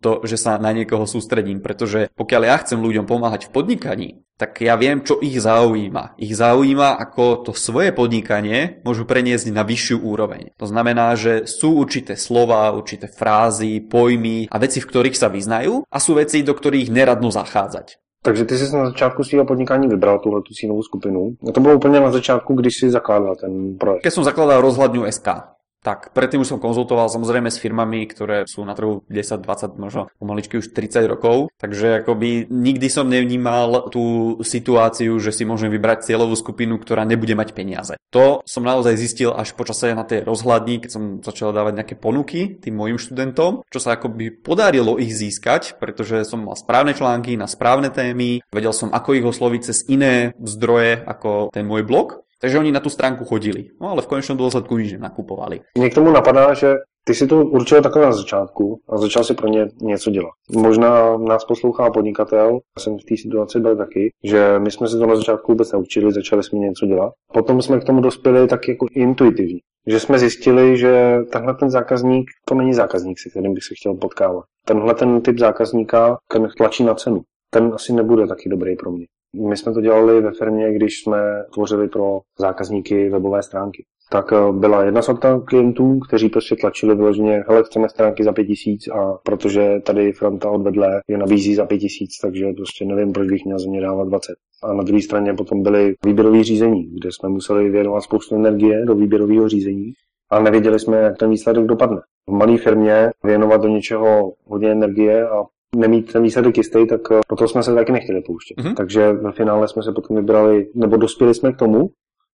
to, 0.03 0.19
že 0.27 0.35
sa 0.35 0.59
na 0.59 0.75
niekoho 0.75 1.07
sústredím, 1.07 1.63
pretože 1.63 2.11
pokiaľ 2.11 2.41
ja 2.43 2.55
chcem 2.59 2.79
ľuďom 2.79 3.07
pomáhať 3.07 3.47
v 3.47 3.53
podnikaní, 3.55 4.09
tak 4.35 4.59
ja 4.59 4.75
viem, 4.75 4.99
čo 5.05 5.21
ich 5.23 5.39
zaujíma. 5.39 6.19
Ich 6.19 6.35
zaujíma, 6.35 6.99
ako 6.99 7.47
to 7.47 7.51
svoje 7.55 7.95
podnikanie 7.95 8.83
môžu 8.83 9.07
preniesť 9.07 9.53
na 9.53 9.63
vyššiu 9.63 10.03
úroveň. 10.03 10.51
To 10.59 10.67
znamená, 10.67 11.15
že 11.15 11.47
sú 11.47 11.79
určité 11.79 12.19
slova, 12.19 12.73
určité 12.75 13.07
frázy, 13.07 13.79
pojmy 13.79 14.51
a 14.51 14.57
veci, 14.59 14.83
v 14.83 14.89
ktorých 14.89 15.15
sa 15.15 15.31
vyznajú 15.31 15.87
a 15.87 15.97
sú 16.01 16.19
veci, 16.19 16.43
do 16.43 16.51
ktorých 16.51 16.91
neradno 17.03 17.27
zachádzať. 17.27 17.99
Takže 18.23 18.45
ty 18.45 18.57
jsi 18.57 18.75
na 18.75 18.85
začátku 18.85 19.23
svého 19.23 19.45
podnikání 19.45 19.87
vybral 19.87 20.19
tuhle 20.19 20.41
tu 20.41 20.53
cílovou 20.53 20.83
skupinu. 20.83 21.35
A 21.49 21.51
to 21.51 21.59
bylo 21.59 21.75
úplně 21.75 21.99
na 21.99 22.11
začátku, 22.11 22.55
když 22.55 22.79
si 22.79 22.89
zakládal 22.89 23.35
ten 23.35 23.75
projekt. 23.75 24.07
Keď 24.07 24.13
som 24.15 24.23
zakladal 24.23 24.63
rozhľadňu 24.63 25.03
SK, 25.11 25.52
tak 25.83 26.15
predtým 26.15 26.41
už 26.41 26.55
som 26.55 26.63
konzultoval 26.63 27.11
samozrejme 27.11 27.51
s 27.51 27.59
firmami, 27.59 28.07
ktoré 28.07 28.47
sú 28.47 28.63
na 28.63 28.71
trhu 28.73 29.03
10, 29.11 29.43
20, 29.43 29.75
možno 29.75 30.07
pomaličky 30.15 30.57
už 30.57 30.71
30 30.71 31.11
rokov, 31.11 31.51
takže 31.59 32.01
akoby 32.01 32.47
nikdy 32.47 32.87
som 32.87 33.11
nevnímal 33.11 33.91
tú 33.91 34.39
situáciu, 34.41 35.19
že 35.19 35.35
si 35.35 35.43
môžem 35.43 35.67
vybrať 35.67 36.07
cieľovú 36.07 36.39
skupinu, 36.39 36.79
ktorá 36.79 37.03
nebude 37.03 37.35
mať 37.35 37.51
peniaze. 37.51 37.93
To 38.15 38.41
som 38.47 38.63
naozaj 38.63 38.95
zistil 38.95 39.35
až 39.35 39.51
počase 39.53 39.91
na 39.91 40.07
tej 40.07 40.23
rozhľadni, 40.23 40.87
keď 40.87 40.89
som 40.89 41.03
začal 41.19 41.51
dávať 41.51 41.83
nejaké 41.83 41.95
ponuky 41.99 42.55
tým 42.63 42.79
mojim 42.79 42.95
študentom, 42.95 43.67
čo 43.67 43.79
sa 43.83 43.99
akoby 43.99 44.31
podarilo 44.31 44.95
ich 44.95 45.11
získať, 45.11 45.75
pretože 45.77 46.23
som 46.23 46.47
mal 46.47 46.55
správne 46.55 46.95
články 46.95 47.35
na 47.35 47.51
správne 47.51 47.91
témy, 47.91 48.39
vedel 48.55 48.71
som 48.71 48.95
ako 48.95 49.19
ich 49.19 49.27
osloviť 49.27 49.61
cez 49.67 49.83
iné 49.91 50.31
zdroje 50.39 51.03
ako 51.03 51.51
ten 51.51 51.67
môj 51.67 51.83
blog 51.83 52.22
takže 52.43 52.59
oni 52.59 52.71
na 52.75 52.83
tú 52.83 52.91
stránku 52.91 53.23
chodili. 53.23 53.71
No 53.79 53.95
ale 53.95 54.03
v 54.03 54.11
konečnom 54.11 54.35
dôsledku 54.35 54.75
nič 54.75 54.99
nenakupovali. 54.99 55.63
Mě 55.79 55.89
k 55.89 55.95
tomu 55.95 56.11
napadá, 56.11 56.53
že 56.53 56.75
ty 57.07 57.15
si 57.15 57.27
to 57.27 57.45
určil 57.45 57.81
takhle 57.81 58.05
na 58.05 58.11
začátku 58.11 58.79
a 58.89 58.97
začal 58.97 59.23
si 59.23 59.33
pro 59.33 59.47
ně 59.47 59.67
něco 59.81 60.11
dělat. 60.11 60.31
Možná 60.51 61.17
nás 61.17 61.45
poslouchá 61.45 61.89
podnikatel, 61.89 62.59
já 62.77 62.83
jsem 62.83 62.97
v 62.97 63.03
té 63.03 63.17
situaci 63.17 63.59
byl 63.59 63.75
taky, 63.77 64.11
že 64.23 64.59
my 64.59 64.71
jsme 64.71 64.87
si 64.87 64.97
to 64.97 65.05
na 65.05 65.15
začátku 65.15 65.51
vůbec 65.51 65.71
neučili, 65.71 66.11
začali 66.11 66.43
jsme 66.43 66.59
něco 66.59 66.85
dělat. 66.85 67.13
Potom 67.33 67.61
jsme 67.61 67.79
k 67.79 67.83
tomu 67.83 68.01
dospěli 68.01 68.47
tak 68.47 68.67
jako 68.67 68.85
intuitivně. 68.91 69.59
Že 69.87 69.99
jsme 69.99 70.19
zjistili, 70.19 70.77
že 70.77 71.17
tenhle 71.31 71.55
ten 71.55 71.69
zákazník, 71.69 72.25
to 72.45 72.55
není 72.55 72.73
zákazník, 72.73 73.19
se 73.19 73.29
kterým 73.29 73.53
bych 73.53 73.63
se 73.63 73.73
chtěl 73.77 73.93
potkávat. 73.93 74.43
Tenhle 74.65 74.93
ten 74.93 75.21
typ 75.21 75.39
zákazníka, 75.39 76.17
ten 76.31 76.47
tlačí 76.57 76.83
na 76.83 76.93
cenu, 76.93 77.21
ten 77.49 77.71
asi 77.73 77.93
nebude 77.93 78.27
taky 78.27 78.49
dobrý 78.49 78.75
pro 78.75 78.91
mě. 78.91 79.05
My 79.35 79.57
jsme 79.57 79.73
to 79.73 79.81
dělali 79.81 80.21
ve 80.21 80.31
firmě, 80.31 80.73
když 80.73 80.99
jsme 80.99 81.17
tvořili 81.53 81.87
pro 81.87 82.19
zákazníky 82.39 83.09
webové 83.09 83.43
stránky. 83.43 83.85
Tak 84.11 84.33
eh, 84.33 84.51
byla 84.51 84.83
jedna 84.83 85.01
sorta 85.01 85.39
klientů, 85.45 85.99
kteří 85.99 86.29
prostě 86.29 86.55
tlačili 86.55 86.95
vyloženě, 86.95 87.43
hele, 87.47 87.63
chceme 87.63 87.89
stránky 87.89 88.23
za 88.23 88.33
pět 88.33 88.45
tisíc 88.45 88.87
a 88.87 89.17
protože 89.23 89.79
tady 89.83 90.11
fronta 90.11 90.49
odvedle 90.49 91.01
je 91.07 91.17
nabízí 91.17 91.55
za 91.55 91.65
pět 91.65 91.77
tisíc, 91.77 92.09
takže 92.21 92.45
prostě 92.57 92.85
nevím, 92.85 93.13
proč 93.13 93.29
bych 93.29 93.45
měl 93.45 93.59
za 93.59 93.69
ně 93.69 93.81
dávat 93.81 94.07
20. 94.07 94.33
A 94.63 94.73
na 94.73 94.83
druhé 94.83 95.01
straně 95.01 95.33
potom 95.33 95.63
byly 95.63 95.95
výběrové 96.05 96.43
řízení, 96.43 96.83
kde 96.83 97.09
jsme 97.11 97.29
museli 97.29 97.69
věnovat 97.69 98.01
spoustu 98.01 98.35
energie 98.35 98.85
do 98.85 98.95
výběrového 98.95 99.49
řízení 99.49 99.93
a 100.29 100.39
nevěděli 100.39 100.79
jsme, 100.79 100.97
jak 100.97 101.17
ten 101.17 101.29
výsledek 101.29 101.65
dopadne. 101.65 102.01
V 102.27 102.31
malé 102.31 102.57
firmě 102.57 103.11
věnovat 103.23 103.61
do 103.61 103.67
něčeho 103.67 104.33
hodně 104.45 104.71
energie 104.71 105.29
a 105.29 105.43
nemít 105.75 106.13
ten 106.13 106.23
výsledek 106.23 106.57
jistý, 106.57 106.87
tak 106.87 107.01
eh, 107.11 107.19
proto 107.27 107.47
jsme 107.47 107.63
se 107.63 107.73
taky 107.73 107.91
nechtěli 107.91 108.21
pouštět. 108.21 108.55
Mm-hmm. 108.57 108.73
Takže 108.75 109.13
ve 109.13 109.31
finále 109.31 109.67
jsme 109.67 109.83
se 109.83 109.91
potom 109.91 110.15
vybrali, 110.15 110.67
nebo 110.75 110.97
dospěli 110.97 111.33
jsme 111.33 111.53
k 111.53 111.57
tomu, 111.57 111.89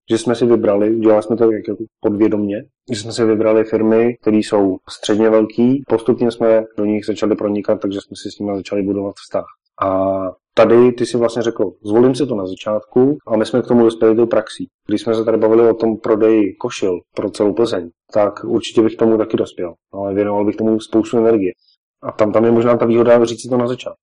že 0.09 0.17
jsme 0.17 0.35
si 0.35 0.45
vybrali, 0.45 0.95
udělali 0.95 1.23
jsme 1.23 1.35
to 1.35 1.51
jako 1.51 1.75
podvědomně, 1.99 2.63
že 2.91 2.99
jsme 2.99 3.11
si 3.11 3.25
vybrali 3.25 3.63
firmy, 3.63 4.17
které 4.21 4.37
jsou 4.37 4.77
středně 4.89 5.29
velký, 5.29 5.83
postupně 5.87 6.31
jsme 6.31 6.63
do 6.77 6.85
nich 6.85 7.05
začali 7.05 7.35
pronikat, 7.35 7.81
takže 7.81 7.99
jsme 8.01 8.15
si 8.15 8.31
s 8.31 8.39
nimi 8.39 8.57
začali 8.57 8.81
budovat 8.81 9.15
vztah. 9.15 9.45
A 9.81 10.19
tady 10.53 10.91
ty 10.91 11.05
si 11.05 11.17
vlastně 11.17 11.41
řekl, 11.41 11.71
zvolím 11.85 12.15
si 12.15 12.25
to 12.25 12.35
na 12.35 12.45
začátku 12.45 13.17
a 13.27 13.37
my 13.37 13.45
jsme 13.45 13.61
k 13.61 13.67
tomu 13.67 13.83
dospěli 13.83 14.15
do 14.15 14.27
praxí. 14.27 14.67
Když 14.87 15.01
jsme 15.01 15.15
se 15.15 15.25
tady 15.25 15.37
bavili 15.37 15.69
o 15.69 15.73
tom 15.73 15.97
prodeji 15.97 16.53
košil 16.53 16.99
pro 17.15 17.29
celou 17.29 17.53
Plzeň, 17.53 17.89
tak 18.13 18.43
určitě 18.43 18.81
bych 18.81 18.95
tomu 18.95 19.17
taky 19.17 19.37
dospěl, 19.37 19.73
ale 19.93 20.13
věnoval 20.13 20.45
bych 20.45 20.55
tomu 20.55 20.79
spoustu 20.79 21.17
energie. 21.17 21.51
A 21.99 22.11
tam, 22.11 22.31
tam 22.31 22.45
je 22.45 22.51
možná 22.51 22.77
ta 22.77 22.85
výhoda 22.85 23.25
říct 23.25 23.41
si 23.41 23.49
to 23.49 23.57
na 23.57 23.67
začátku. 23.67 23.99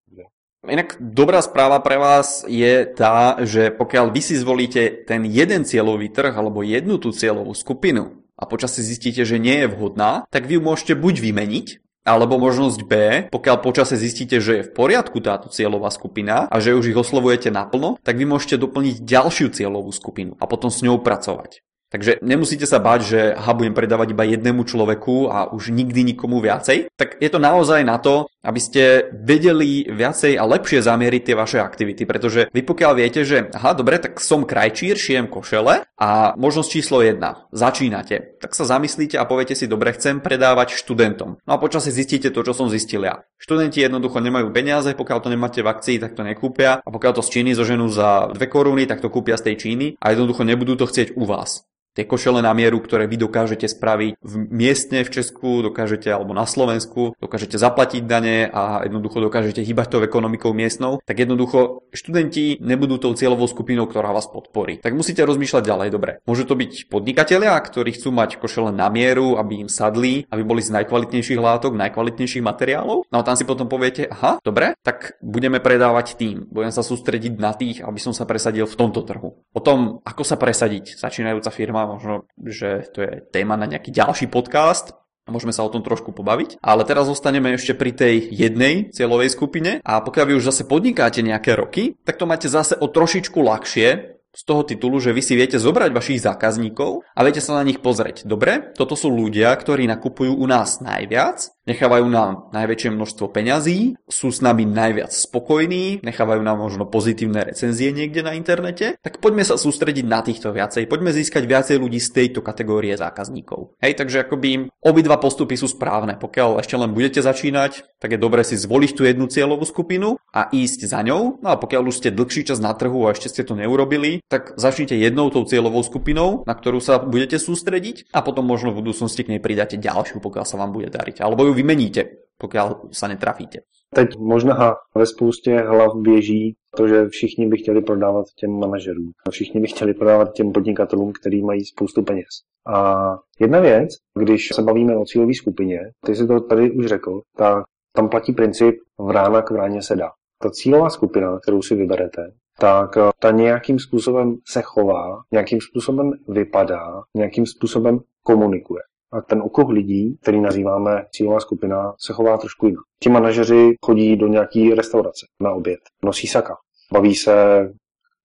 Inak 0.67 0.99
dobrá 0.99 1.39
správa 1.47 1.79
pre 1.79 1.95
vás 1.95 2.43
je 2.51 2.83
tá, 2.91 3.39
že 3.47 3.71
pokiaľ 3.71 4.11
vy 4.11 4.21
si 4.21 4.35
zvolíte 4.35 5.07
ten 5.07 5.23
jeden 5.23 5.63
cieľový 5.63 6.11
trh 6.11 6.35
alebo 6.35 6.67
jednu 6.67 6.99
tú 6.99 7.15
cieľovú 7.15 7.55
skupinu 7.55 8.27
a 8.35 8.51
počasie 8.51 8.83
zistíte, 8.83 9.23
že 9.23 9.39
nie 9.39 9.63
je 9.63 9.71
vhodná, 9.71 10.27
tak 10.27 10.51
vy 10.51 10.59
ju 10.59 10.63
môžete 10.67 10.99
buď 10.99 11.23
vymeniť, 11.23 11.67
alebo 12.07 12.39
možnosť 12.39 12.81
B, 12.87 12.93
pokiaľ 13.35 13.57
počase 13.63 13.99
zistíte, 13.99 14.39
že 14.39 14.63
je 14.63 14.67
v 14.67 14.75
poriadku 14.75 15.19
táto 15.19 15.51
cieľová 15.51 15.91
skupina 15.91 16.47
a 16.47 16.57
že 16.63 16.75
už 16.75 16.95
ich 16.95 16.99
oslovujete 16.99 17.51
naplno, 17.51 17.99
tak 18.03 18.15
vy 18.15 18.27
môžete 18.27 18.63
doplniť 18.63 19.03
ďalšiu 19.03 19.51
cieľovú 19.51 19.91
skupinu 19.91 20.39
a 20.39 20.47
potom 20.47 20.71
s 20.71 20.87
ňou 20.87 21.03
pracovať. 21.03 21.67
Takže 21.97 22.21
nemusíte 22.21 22.69
sa 22.69 22.77
báť, 22.77 23.01
že 23.09 23.21
ha, 23.33 23.57
budem 23.57 23.73
predávať 23.73 24.13
iba 24.13 24.29
jednému 24.29 24.69
človeku 24.69 25.33
a 25.33 25.49
už 25.49 25.73
nikdy 25.73 26.13
nikomu 26.13 26.45
viacej. 26.45 26.93
Tak 26.93 27.17
je 27.25 27.31
to 27.33 27.41
naozaj 27.41 27.81
na 27.89 27.97
to, 27.97 28.29
aby 28.45 28.61
ste 28.61 29.09
vedeli 29.17 29.89
viacej 29.89 30.37
a 30.37 30.45
lepšie 30.45 30.85
zamieriť 30.85 31.23
tie 31.25 31.41
vaše 31.41 31.57
aktivity, 31.57 32.05
pretože 32.05 32.53
vy 32.53 32.61
pokiaľ 32.69 32.93
viete, 33.01 33.25
že 33.25 33.49
aha, 33.49 33.73
dobre, 33.73 33.97
tak 33.97 34.21
som 34.21 34.45
krajčír, 34.45 35.01
šijem 35.01 35.33
košele 35.33 35.89
a 35.97 36.37
možnosť 36.37 36.69
číslo 36.69 37.01
1, 37.01 37.17
začínate, 37.57 38.37
tak 38.45 38.53
sa 38.53 38.69
zamyslíte 38.69 39.17
a 39.17 39.25
poviete 39.25 39.57
si, 39.57 39.65
dobre, 39.65 39.97
chcem 39.97 40.21
predávať 40.21 40.77
študentom. 40.77 41.41
No 41.49 41.51
a 41.51 41.57
počasie 41.57 41.97
zistíte 41.97 42.29
to, 42.29 42.45
čo 42.45 42.53
som 42.53 42.69
zistil 42.69 43.09
ja. 43.09 43.25
Študenti 43.41 43.81
jednoducho 43.81 44.21
nemajú 44.21 44.53
peniaze, 44.53 44.93
pokiaľ 44.93 45.19
to 45.25 45.33
nemáte 45.33 45.65
v 45.65 45.73
akcii, 45.73 45.97
tak 45.97 46.13
to 46.13 46.21
nekúpia 46.21 46.85
a 46.85 46.89
pokiaľ 46.93 47.13
to 47.17 47.23
z 47.25 47.41
Číny 47.41 47.57
zoženú 47.57 47.89
za 47.89 48.37
2 48.37 48.37
koruny, 48.53 48.85
tak 48.85 49.01
to 49.01 49.09
kúpia 49.09 49.41
z 49.41 49.49
tej 49.49 49.57
Číny 49.57 49.87
a 49.97 50.13
jednoducho 50.13 50.45
nebudú 50.45 50.77
to 50.77 50.85
chcieť 50.85 51.17
u 51.17 51.25
vás 51.25 51.65
tie 51.97 52.05
košele 52.05 52.45
na 52.45 52.53
mieru, 52.53 52.77
ktoré 52.85 53.09
vy 53.09 53.17
dokážete 53.17 53.65
spraviť 53.65 54.21
v 54.21 54.33
miestne 54.53 55.01
v 55.01 55.11
Česku, 55.11 55.65
dokážete 55.65 56.13
alebo 56.13 56.37
na 56.37 56.45
Slovensku, 56.45 57.17
dokážete 57.17 57.57
zaplatiť 57.57 58.05
dane 58.05 58.45
a 58.53 58.85
jednoducho 58.85 59.25
dokážete 59.25 59.65
hýbať 59.65 59.97
tou 59.97 60.05
ekonomikou 60.05 60.53
miestnou, 60.53 61.01
tak 61.09 61.25
jednoducho 61.25 61.89
študenti 61.97 62.61
nebudú 62.61 63.01
tou 63.01 63.17
cieľovou 63.17 63.49
skupinou, 63.49 63.89
ktorá 63.89 64.13
vás 64.13 64.29
podporí. 64.29 64.77
Tak 64.77 64.93
musíte 64.93 65.25
rozmýšľať 65.25 65.65
ďalej, 65.65 65.89
dobre. 65.89 66.13
Môžu 66.29 66.45
to 66.45 66.53
byť 66.53 66.93
podnikatelia, 66.93 67.57
ktorí 67.57 67.97
chcú 67.97 68.13
mať 68.13 68.37
košele 68.37 68.77
na 68.77 68.93
mieru, 68.93 69.41
aby 69.41 69.65
im 69.65 69.71
sadli, 69.73 70.29
aby 70.29 70.43
boli 70.45 70.61
z 70.61 70.77
najkvalitnejších 70.77 71.41
látok, 71.41 71.73
najkvalitnejších 71.73 72.45
materiálov. 72.45 73.09
No 73.09 73.17
a 73.17 73.25
tam 73.25 73.41
si 73.41 73.49
potom 73.49 73.73
poviete, 73.73 74.05
aha, 74.13 74.45
dobre, 74.45 74.77
tak 74.85 75.17
budeme 75.25 75.65
predávať 75.65 76.21
tým. 76.21 76.45
Budem 76.53 76.75
sa 76.75 76.85
sústrediť 76.85 77.41
na 77.41 77.57
tých, 77.57 77.81
aby 77.81 77.97
som 77.97 78.13
sa 78.13 78.29
presadil 78.29 78.69
v 78.69 78.77
tomto 78.77 79.01
trhu. 79.07 79.41
O 79.41 79.61
tom, 79.65 80.05
ako 80.05 80.23
sa 80.27 80.37
presadiť 80.37 80.99
začínajúca 81.01 81.49
firma 81.55 81.86
možno, 81.87 82.27
že 82.37 82.85
to 82.91 83.07
je 83.07 83.13
téma 83.31 83.55
na 83.55 83.71
nejaký 83.71 83.95
ďalší 83.95 84.27
podcast, 84.27 84.99
a 85.27 85.35
môžeme 85.35 85.51
sa 85.51 85.67
o 85.67 85.73
tom 85.75 85.83
trošku 85.83 86.15
pobaviť. 86.15 86.63
Ale 86.63 86.87
teraz 86.87 87.11
zostaneme 87.11 87.59
ešte 87.59 87.75
pri 87.75 87.91
tej 87.91 88.31
jednej 88.31 88.95
cieľovej 88.95 89.35
skupine 89.35 89.83
a 89.83 89.99
pokiaľ 89.99 90.25
vy 90.31 90.35
už 90.39 90.55
zase 90.55 90.63
podnikáte 90.71 91.19
nejaké 91.19 91.59
roky, 91.59 91.99
tak 92.07 92.15
to 92.15 92.31
máte 92.31 92.47
zase 92.47 92.79
o 92.79 92.87
trošičku 92.87 93.35
ľahšie, 93.35 94.17
z 94.37 94.43
toho 94.45 94.69
titulu, 94.69 95.01
že 95.01 95.17
vy 95.17 95.25
si 95.25 95.33
viete 95.33 95.57
zobrať 95.57 95.97
vašich 95.97 96.21
zákazníkov 96.21 97.09
a 97.17 97.21
viete 97.25 97.41
sa 97.41 97.57
na 97.57 97.65
nich 97.65 97.81
pozrieť. 97.81 98.29
Dobre, 98.29 98.77
toto 98.77 98.93
sú 98.93 99.09
ľudia, 99.09 99.49
ktorí 99.57 99.89
nakupujú 99.89 100.37
u 100.37 100.45
nás 100.45 100.85
najviac 100.85 101.56
nechávajú 101.67 102.07
nám 102.07 102.49
najväčšie 102.55 102.95
množstvo 102.95 103.27
peňazí, 103.35 103.99
sú 104.07 104.31
s 104.31 104.41
nami 104.41 104.65
najviac 104.65 105.11
spokojní, 105.11 106.01
nechávajú 106.07 106.41
nám 106.41 106.63
možno 106.63 106.87
pozitívne 106.87 107.43
recenzie 107.43 107.91
niekde 107.91 108.23
na 108.23 108.39
internete, 108.39 108.97
tak 109.03 109.19
poďme 109.19 109.43
sa 109.43 109.59
sústrediť 109.59 110.07
na 110.07 110.23
týchto 110.23 110.55
viacej, 110.55 110.87
poďme 110.87 111.11
získať 111.11 111.45
viacej 111.45 111.77
ľudí 111.83 111.99
z 111.99 112.09
tejto 112.15 112.41
kategórie 112.41 112.95
zákazníkov. 112.95 113.77
Hej, 113.83 113.99
takže 113.99 114.23
akoby 114.25 114.71
obidva 114.81 115.19
postupy 115.19 115.59
sú 115.59 115.67
správne. 115.67 116.15
Pokiaľ 116.17 116.63
ešte 116.63 116.79
len 116.79 116.95
budete 116.95 117.21
začínať, 117.21 117.99
tak 117.99 118.15
je 118.15 118.23
dobre 118.23 118.47
si 118.47 118.55
zvoliť 118.55 118.91
tú 118.95 119.03
jednu 119.03 119.27
cieľovú 119.27 119.67
skupinu 119.67 120.23
a 120.31 120.47
ísť 120.55 120.87
za 120.87 121.03
ňou. 121.03 121.43
No 121.43 121.49
a 121.51 121.59
pokiaľ 121.59 121.91
už 121.91 121.99
ste 121.99 122.15
dlhší 122.15 122.47
čas 122.47 122.63
na 122.63 122.71
trhu 122.77 123.11
a 123.11 123.13
ešte 123.13 123.27
ste 123.27 123.43
to 123.43 123.59
neurobili, 123.59 124.23
tak 124.31 124.55
začnite 124.55 124.95
jednou 124.95 125.33
tou 125.35 125.43
cieľovou 125.43 125.83
skupinou, 125.83 126.47
na 126.47 126.55
ktorú 126.55 126.79
sa 126.79 127.03
budete 127.03 127.43
sústrediť 127.43 128.15
a 128.15 128.23
potom 128.23 128.47
možno 128.47 128.71
v 128.71 128.87
budúcnosti 128.87 129.27
k 129.27 129.35
nej 129.35 129.43
pridáte 129.43 129.75
ďalšiu, 129.81 130.23
pokiaľ 130.23 130.45
sa 130.47 130.61
vám 130.61 130.71
bude 130.71 130.93
dariť. 130.93 131.25
Alebo 131.25 131.49
ju 131.49 131.56
vymeníte, 131.57 132.29
pokiaľ 132.37 132.93
sa 132.93 133.09
netrafíte. 133.09 133.65
Teď 133.95 134.19
možná 134.19 134.75
ve 134.95 135.07
spoustě 135.07 135.59
hlav 135.59 135.93
běží 135.97 136.57
to, 136.77 136.89
že 136.89 137.09
všichni 137.09 137.49
by 137.49 137.57
chtěli 137.57 137.83
prodávat 137.83 138.27
těm 138.39 138.51
manažerům. 138.51 139.11
Všichni 139.31 139.61
by 139.61 139.69
chtěli 139.69 139.95
prodávat 139.95 140.33
těm 140.33 140.53
podnikatelům, 140.53 141.13
kteří 141.13 141.43
mají 141.43 141.65
spoustu 141.65 142.03
peněz. 142.03 142.29
A 142.67 143.07
jedna 143.41 143.61
věc, 143.61 143.89
když 144.19 144.49
se 144.55 144.63
bavíme 144.63 144.97
o 144.97 145.05
cílové 145.05 145.35
skupině, 145.35 145.79
ty 146.07 146.15
si 146.17 146.27
to 146.27 146.41
tady 146.41 146.71
už 146.71 146.87
řekl, 146.87 147.21
tak 147.37 147.65
tam 147.93 148.09
platí 148.09 148.33
princip 148.33 148.75
vrána 148.99 149.43
k 149.43 149.51
vráně 149.51 149.83
se 149.83 149.97
dá. 149.97 150.11
Ta 150.43 150.51
cílová 150.51 150.91
skupina, 150.91 151.39
kterou 151.39 151.63
si 151.63 151.75
vyberete, 151.75 152.23
tak 152.61 152.91
ta 153.21 153.31
nějakým 153.31 153.79
způsobem 153.79 154.37
se 154.49 154.63
chová, 154.63 155.23
nějakým 155.33 155.59
způsobem 155.61 156.13
vypadá, 156.29 157.03
nějakým 157.15 157.47
způsobem 157.47 157.99
komunikuje. 158.23 158.83
A 159.13 159.21
ten 159.21 159.43
okruh 159.43 159.71
lidí, 159.71 160.19
který 160.23 160.41
nazýváme 160.41 161.05
cílová 161.11 161.41
skupina, 161.41 161.95
se 161.99 162.13
chová 162.13 162.39
trošku 162.39 162.67
jinak. 162.67 162.85
Ti 163.03 163.09
manažeři 163.09 163.75
chodí 163.85 164.17
do 164.17 164.27
nějaký 164.27 164.75
restaurace 164.75 165.27
na 165.41 165.53
oběd, 165.53 165.81
nosí 166.05 166.27
saka, 166.27 166.57
baví 166.93 167.15
se 167.15 167.35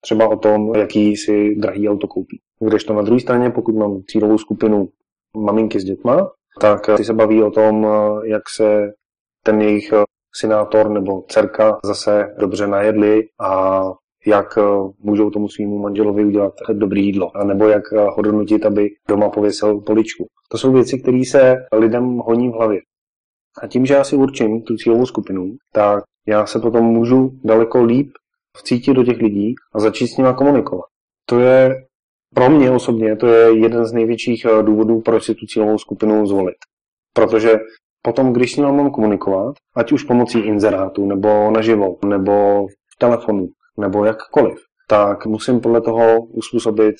třeba 0.01 0.27
o 0.29 0.37
tom, 0.37 0.75
jaký 0.75 1.17
si 1.17 1.55
drahý 1.55 1.89
auto 1.89 2.07
koupí. 2.07 2.39
Když 2.59 2.83
to 2.83 2.93
na 2.93 3.01
druhé 3.01 3.19
straně, 3.19 3.49
pokud 3.49 3.75
mám 3.75 4.01
cílovou 4.07 4.37
skupinu 4.37 4.89
maminky 5.37 5.79
s 5.79 5.83
dětma, 5.83 6.31
tak 6.61 6.89
ty 6.97 7.03
se 7.03 7.13
baví 7.13 7.43
o 7.43 7.51
tom, 7.51 7.87
jak 8.23 8.43
se 8.49 8.91
ten 9.43 9.61
jejich 9.61 9.93
synátor 10.35 10.89
nebo 10.89 11.21
dcerka 11.27 11.79
zase 11.83 12.35
dobře 12.39 12.67
najedli 12.67 13.23
a 13.39 13.81
jak 14.25 14.57
eh, 14.57 14.61
můžou 14.99 15.29
tomu 15.29 15.49
svýmu 15.49 15.79
manželovi 15.79 16.25
udělat 16.25 16.53
dobré 16.73 16.99
jídlo, 16.99 17.31
nebo 17.43 17.67
jak 17.67 17.83
eh, 17.93 17.97
ho 18.15 18.21
donutit, 18.21 18.65
aby 18.65 18.89
doma 19.09 19.29
pověsil 19.29 19.81
poličku. 19.81 20.25
To 20.51 20.57
jsou 20.57 20.71
věci, 20.73 20.99
které 20.99 21.21
se 21.25 21.55
lidem 21.73 22.17
honí 22.17 22.49
v 22.49 22.53
hlavě. 22.53 22.79
A 23.61 23.67
tím, 23.67 23.85
že 23.85 23.93
já 23.93 24.03
si 24.03 24.15
určím 24.15 24.61
tu 24.61 24.75
cílovou 24.75 25.05
skupinu, 25.05 25.55
tak 25.73 26.03
já 26.27 26.45
se 26.45 26.59
potom 26.59 26.85
můžu 26.85 27.31
daleko 27.43 27.83
líp 27.83 28.11
vcítit 28.57 28.95
do 28.95 29.03
těch 29.03 29.17
lidí 29.17 29.55
a 29.73 29.79
začít 29.79 30.07
s 30.07 30.17
nimi 30.17 30.29
komunikovat. 30.35 30.85
To 31.25 31.39
je 31.39 31.75
pro 32.35 32.49
mě 32.49 32.71
osobně, 32.71 33.15
to 33.15 33.27
je 33.27 33.59
jeden 33.59 33.85
z 33.85 33.93
největších 33.93 34.45
eh, 34.45 34.63
důvodů, 34.63 35.01
proč 35.01 35.23
si 35.23 35.35
tu 35.35 35.45
cílovou 35.45 35.77
skupinu 35.77 36.27
zvolit. 36.27 36.55
Protože 37.13 37.59
potom, 38.01 38.33
když 38.33 38.53
s 38.53 38.57
nimi 38.57 38.71
mám 38.71 38.91
komunikovat, 38.91 39.55
ať 39.75 39.91
už 39.91 40.03
pomocí 40.03 40.39
inzerátu, 40.39 41.05
nebo 41.05 41.51
naživo, 41.51 41.97
nebo 42.05 42.65
v 42.67 42.99
telefonu, 42.99 43.47
nebo 43.79 44.05
jakkoliv, 44.05 44.57
tak 44.87 45.25
musím 45.25 45.59
podle 45.59 45.81
toho 45.81 46.21
uspůsobit 46.21 46.95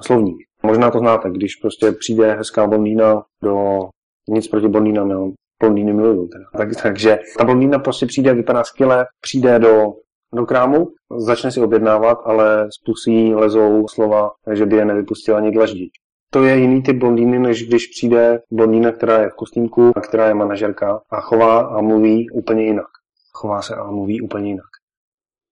slovník. 0.00 0.36
Možná 0.62 0.90
to 0.90 0.98
znáte, 0.98 1.30
když 1.30 1.56
prostě 1.56 1.92
přijde 1.92 2.34
hezká 2.34 2.66
blondýna 2.66 3.22
do 3.42 3.80
nic 4.28 4.48
proti 4.48 4.68
blondýnám, 4.68 5.10
jo. 5.10 5.30
Blondýny 5.60 5.92
miluju 5.92 6.28
teda. 6.28 6.44
Tak, 6.56 6.82
takže 6.82 7.18
ta 7.38 7.44
blondýna 7.44 7.78
prostě 7.78 8.06
přijde, 8.06 8.34
vypadá 8.34 8.64
skvěle, 8.64 9.06
přijde 9.20 9.58
do, 9.58 9.92
do 10.34 10.46
krámu, 10.46 10.88
začne 11.18 11.50
si 11.52 11.60
objednávat, 11.60 12.18
ale 12.24 12.68
z 12.70 12.84
pusí 12.84 13.34
lezou 13.34 13.88
slova, 13.88 14.30
že 14.52 14.66
by 14.66 14.76
je 14.76 14.84
nevypustila 14.84 15.38
ani 15.38 15.50
dlaždí. 15.50 15.90
To 16.32 16.42
je 16.42 16.56
jiný 16.56 16.82
typ 16.82 16.96
blondýny, 16.96 17.38
než 17.38 17.68
když 17.68 17.86
přijde 17.86 18.40
blondýna, 18.50 18.92
která 18.92 19.18
je 19.18 19.28
v 19.28 19.34
kostýmku, 19.34 19.92
a 19.96 20.00
která 20.00 20.28
je 20.28 20.34
manažerka 20.34 21.00
a 21.10 21.20
chová 21.20 21.60
a 21.60 21.80
mluví 21.80 22.30
úplně 22.30 22.64
jinak. 22.64 22.86
Chová 23.32 23.62
se 23.62 23.74
a 23.74 23.90
mluví 23.90 24.20
úplně 24.20 24.48
jinak. 24.48 24.69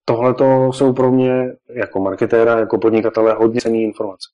Tohle 0.09 0.35
to 0.35 0.73
jsou 0.73 0.93
pro 0.93 1.13
mě 1.13 1.53
jako 1.69 2.01
marketéra, 2.01 2.59
jako 2.59 2.79
podnikatele 2.79 3.35
hodně 3.35 3.61
cený 3.61 3.83
informace. 3.83 4.29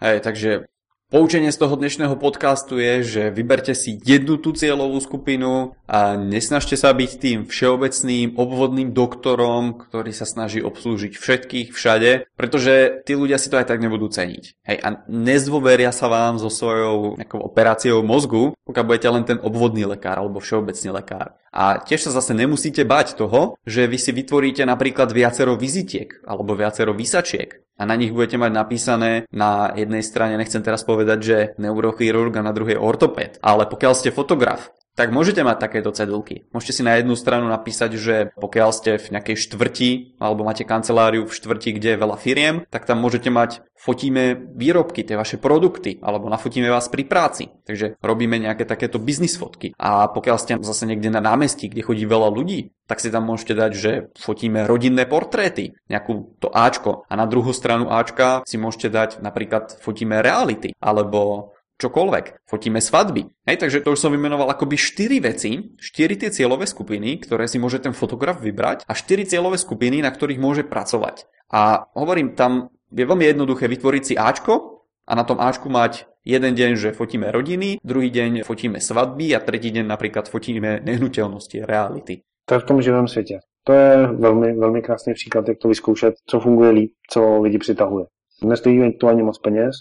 Hej, 0.00 0.20
takže 0.20 0.64
Poučenie 1.12 1.52
z 1.52 1.60
toho 1.60 1.76
dnešného 1.76 2.16
podcastu 2.16 2.80
je, 2.80 3.04
že 3.04 3.22
vyberte 3.28 3.76
si 3.76 4.00
jednu 4.00 4.40
tú 4.40 4.56
cieľovú 4.56 4.96
skupinu 4.96 5.76
a 5.84 6.16
nesnažte 6.16 6.72
sa 6.72 6.88
byť 6.88 7.10
tým 7.20 7.38
všeobecným 7.52 8.40
obvodným 8.40 8.96
doktorom, 8.96 9.76
ktorý 9.76 10.08
sa 10.16 10.24
snaží 10.24 10.64
obslúžiť 10.64 11.12
všetkých 11.12 11.68
všade, 11.76 12.32
pretože 12.32 13.04
tí 13.04 13.12
ľudia 13.12 13.36
si 13.36 13.52
to 13.52 13.60
aj 13.60 13.68
tak 13.68 13.84
nebudú 13.84 14.08
ceniť. 14.08 14.56
Hej, 14.64 14.78
a 14.80 14.88
nezdôveria 15.04 15.92
sa 15.92 16.08
vám 16.08 16.40
so 16.40 16.48
svojou 16.48 17.20
nejakou 17.20 17.44
operáciou 17.44 18.00
mozgu, 18.00 18.56
pokiaľ 18.64 18.84
budete 18.88 19.08
len 19.12 19.24
ten 19.28 19.36
obvodný 19.44 19.84
lekár 19.84 20.16
alebo 20.16 20.40
všeobecný 20.40 20.96
lekár. 20.96 21.36
A 21.52 21.76
tiež 21.76 22.08
sa 22.08 22.16
zase 22.16 22.32
nemusíte 22.32 22.88
bať 22.88 23.20
toho, 23.20 23.60
že 23.68 23.84
vy 23.84 24.00
si 24.00 24.16
vytvoríte 24.16 24.64
napríklad 24.64 25.12
viacero 25.12 25.60
vizitiek 25.60 26.24
alebo 26.24 26.56
viacero 26.56 26.96
vysačiek 26.96 27.60
a 27.82 27.86
na 27.86 27.98
nich 27.98 28.14
budete 28.14 28.38
mať 28.38 28.52
napísané 28.54 29.10
na 29.34 29.74
jednej 29.74 30.06
strane, 30.06 30.38
nechcem 30.38 30.62
teraz 30.62 30.86
povedať, 30.86 31.18
že 31.18 31.38
neurochirurg 31.58 32.30
a 32.38 32.46
na 32.46 32.54
druhej 32.54 32.78
ortoped, 32.78 33.42
ale 33.42 33.66
pokiaľ 33.66 33.92
ste 33.98 34.14
fotograf, 34.14 34.70
tak 34.92 35.08
môžete 35.08 35.40
mať 35.40 35.56
takéto 35.56 35.90
cedulky. 35.92 36.44
Môžete 36.52 36.80
si 36.80 36.82
na 36.84 37.00
jednu 37.00 37.16
stranu 37.16 37.48
napísať, 37.48 37.96
že 37.96 38.14
pokiaľ 38.36 38.70
ste 38.76 38.90
v 39.00 39.12
nejakej 39.18 39.36
štvrti 39.48 39.90
alebo 40.20 40.44
máte 40.44 40.68
kanceláriu 40.68 41.24
v 41.24 41.32
štvrti, 41.32 41.80
kde 41.80 41.96
je 41.96 42.02
veľa 42.02 42.16
firiem, 42.20 42.54
tak 42.68 42.84
tam 42.84 43.00
môžete 43.00 43.32
mať 43.32 43.64
fotíme 43.82 44.38
výrobky, 44.54 45.02
tie 45.02 45.18
vaše 45.18 45.42
produkty, 45.42 45.98
alebo 45.98 46.30
nafotíme 46.30 46.70
vás 46.70 46.86
pri 46.86 47.02
práci. 47.02 47.50
Takže 47.66 47.98
robíme 47.98 48.38
nejaké 48.38 48.62
takéto 48.62 49.02
biznis 49.02 49.34
fotky. 49.34 49.74
A 49.74 50.06
pokiaľ 50.06 50.36
ste 50.38 50.54
zase 50.62 50.86
niekde 50.86 51.10
na 51.10 51.18
námestí, 51.18 51.66
kde 51.66 51.82
chodí 51.82 52.06
veľa 52.06 52.30
ľudí, 52.30 52.70
tak 52.86 53.02
si 53.02 53.10
tam 53.10 53.26
môžete 53.26 53.58
dať, 53.58 53.72
že 53.74 53.90
fotíme 54.14 54.70
rodinné 54.70 55.02
portréty, 55.10 55.74
nejakú 55.90 56.38
to 56.38 56.46
Ačko. 56.54 57.02
A 57.10 57.18
na 57.18 57.26
druhú 57.26 57.50
stranu 57.50 57.90
Ačka 57.90 58.46
si 58.46 58.54
môžete 58.54 58.86
dať 58.86 59.10
napríklad 59.18 59.82
fotíme 59.82 60.22
reality, 60.22 60.78
alebo 60.78 61.50
čokoľvek. 61.82 62.46
Fotíme 62.46 62.78
svadby. 62.78 63.26
Hej, 63.50 63.58
takže 63.58 63.82
to 63.82 63.98
už 63.98 64.00
som 64.00 64.14
vymenoval 64.14 64.46
akoby 64.54 64.78
4 64.78 65.18
veci, 65.26 65.74
4 65.74 66.20
tie 66.22 66.30
cieľové 66.30 66.70
skupiny, 66.70 67.18
ktoré 67.18 67.50
si 67.50 67.58
môže 67.58 67.82
ten 67.82 67.90
fotograf 67.90 68.38
vybrať 68.38 68.86
a 68.86 68.92
4 68.94 69.26
cieľové 69.26 69.58
skupiny, 69.58 69.98
na 69.98 70.14
ktorých 70.14 70.38
môže 70.38 70.62
pracovať. 70.62 71.26
A 71.50 71.90
hovorím, 71.98 72.38
tam 72.38 72.70
je 72.94 73.02
veľmi 73.02 73.26
jednoduché 73.26 73.66
vytvoriť 73.66 74.02
si 74.06 74.14
Ačko 74.14 74.86
a 75.04 75.12
na 75.18 75.26
tom 75.26 75.42
Ačku 75.42 75.66
mať 75.66 76.06
jeden 76.22 76.54
deň, 76.54 76.78
že 76.78 76.94
fotíme 76.94 77.28
rodiny, 77.34 77.82
druhý 77.82 78.08
deň 78.14 78.46
fotíme 78.46 78.78
svadby 78.78 79.34
a 79.34 79.42
tretí 79.42 79.74
deň 79.74 79.84
napríklad 79.90 80.30
fotíme 80.30 80.80
nehnuteľnosti, 80.86 81.66
reality. 81.66 82.22
To 82.46 82.54
je 82.54 82.60
v 82.60 82.64
tom 82.64 82.82
živém 82.82 83.08
světě. 83.08 83.38
To 83.64 83.72
je 83.72 84.06
velmi, 84.06 84.52
velmi 84.52 84.82
krásný 84.82 85.14
příklad, 85.14 85.48
jak 85.48 85.58
to 85.58 85.68
vyzkoušet, 85.68 86.14
co 86.26 86.40
funguje 86.40 86.70
líp, 86.70 86.92
co 87.10 87.40
lidi 87.40 87.58
přitahuje. 87.58 88.06
Nestojí 88.44 88.98
to 88.98 89.06
ani 89.06 89.22
moc 89.22 89.38
peněz, 89.38 89.74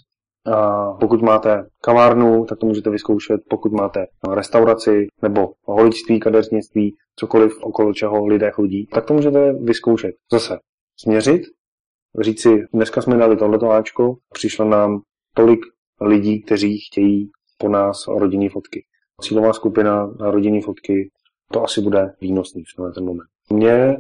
a 0.46 0.92
pokud 0.94 1.22
máte 1.22 1.66
kavárnu, 1.82 2.46
tak 2.46 2.58
to 2.60 2.66
můžete 2.66 2.90
vyzkoušet. 2.90 3.42
Pokud 3.50 3.72
máte 3.72 4.06
restauraci 4.34 5.08
nebo 5.22 5.52
holičství, 5.64 6.20
kadeřnictví, 6.20 6.96
cokoliv, 7.16 7.58
okolo 7.62 7.94
čeho 7.94 8.26
lidé 8.26 8.52
chodí, 8.52 8.88
tak 8.94 9.06
to 9.06 9.14
můžete 9.14 9.54
vyzkoušet. 9.54 10.12
Zase 10.32 10.60
směřit, 11.00 11.42
říct 12.20 12.42
si, 12.42 12.64
dneska 12.74 13.02
jsme 13.02 13.18
dali 13.18 13.38
tohleto 13.38 13.72
áčko, 13.72 14.16
přišlo 14.34 14.66
nám 14.66 15.02
tolik 15.36 15.60
lidí, 16.02 16.42
kteří 16.42 16.78
chtějí 16.80 17.32
po 17.58 17.70
nás 17.70 18.08
rodinné 18.08 18.50
fotky. 18.50 18.86
Cílová 19.22 19.54
skupina 19.54 20.08
na 20.20 20.32
rodinné 20.32 20.62
fotky, 20.62 21.12
to 21.52 21.64
asi 21.64 21.82
bude 21.82 22.14
výnosný 22.22 22.64
v 22.64 22.94
ten 22.94 23.06
moment. 23.06 23.28
Mně 23.50 23.98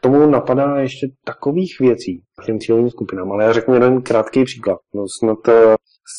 tomu 0.00 0.26
napadá 0.26 0.76
ještě 0.80 1.08
takových 1.24 1.80
věcí 1.80 2.22
k 2.42 2.44
těm 2.46 2.58
cílovým 2.58 2.90
skupinám, 2.90 3.32
ale 3.32 3.44
já 3.44 3.52
řeknu 3.52 3.74
jeden 3.74 4.02
krátký 4.02 4.44
příklad. 4.44 4.78
No 4.94 5.04
snad 5.18 5.48
uh, 5.48 5.54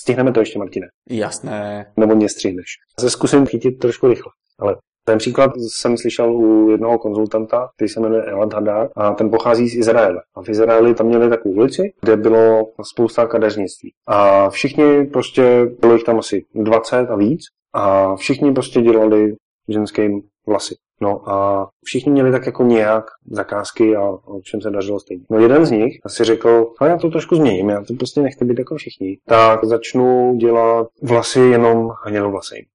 stihneme 0.02 0.32
to 0.32 0.40
ještě, 0.40 0.60
Martine. 0.60 0.88
Jasné. 1.10 1.92
Nebo 1.98 2.16
mě 2.16 2.30
střihneš. 2.30 2.66
Se 3.00 3.10
zkusím 3.10 3.46
chytit 3.46 3.80
trošku 3.80 4.08
rychle, 4.08 4.32
ale 4.60 4.76
ten 5.06 5.18
příklad 5.18 5.52
jsem 5.58 5.98
slyšel 5.98 6.36
u 6.36 6.70
jednoho 6.70 7.00
konzultanta, 7.00 7.70
který 7.76 7.90
se 7.90 8.00
jmenuje 8.00 8.24
Elad 8.24 8.54
Hadar 8.54 8.90
a 8.96 9.14
ten 9.14 9.30
pochází 9.30 9.70
z 9.70 9.76
Izraele. 9.76 10.22
A 10.36 10.42
v 10.42 10.50
Izraeli 10.50 10.96
tam 10.96 11.08
měli 11.08 11.30
takovou 11.30 11.56
ulici, 11.56 11.94
kde 12.02 12.18
bylo 12.18 12.72
spousta 12.84 13.28
kadeřnictví. 13.28 13.94
A 14.08 14.50
všichni 14.50 15.06
prostě, 15.06 15.66
bylo 15.80 15.94
jich 15.94 16.04
tam 16.04 16.20
asi 16.20 16.46
20 16.56 16.96
a 16.96 17.16
víc, 17.16 17.42
a 17.74 18.16
všichni 18.16 18.52
prostě 18.52 18.82
dělali 18.82 19.36
ženským 19.68 20.22
vlasy. 20.48 20.76
No 21.04 21.30
a 21.30 21.68
všichni 21.84 22.12
měli 22.12 22.32
tak 22.32 22.46
jako 22.46 22.64
nějak 22.64 23.06
zakázky 23.32 23.96
a 23.96 24.02
o 24.10 24.42
čem 24.44 24.62
se 24.62 24.70
dařilo 24.70 25.00
stejně. 25.00 25.24
No 25.30 25.40
jeden 25.40 25.66
z 25.66 25.72
nich 25.72 25.94
si 26.08 26.24
řekl, 26.24 26.74
a 26.80 26.88
já 26.88 26.98
to 26.98 27.10
trošku 27.10 27.36
změním, 27.36 27.70
já 27.70 27.84
to 27.84 27.94
prostě 27.94 28.22
nechci 28.22 28.46
být 28.46 28.60
jako 28.60 28.76
všichni, 28.76 29.18
tak 29.28 29.66
začnu 29.66 30.36
dělat 30.36 30.88
vlasy 31.04 31.40
jenom 31.40 31.90
hnědovlasej. 32.06 32.66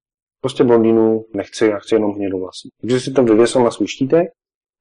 Prostě 0.40 0.64
blondýnu 0.64 1.24
nechci, 1.34 1.66
já 1.66 1.78
chci 1.78 1.94
jenom 1.94 2.12
hnědovlasy. 2.12 2.68
Takže 2.80 3.00
si 3.00 3.12
to 3.12 3.22
vyvěsil 3.22 3.64
na 3.64 3.70
svůj 3.70 3.86
štítek 3.86 4.28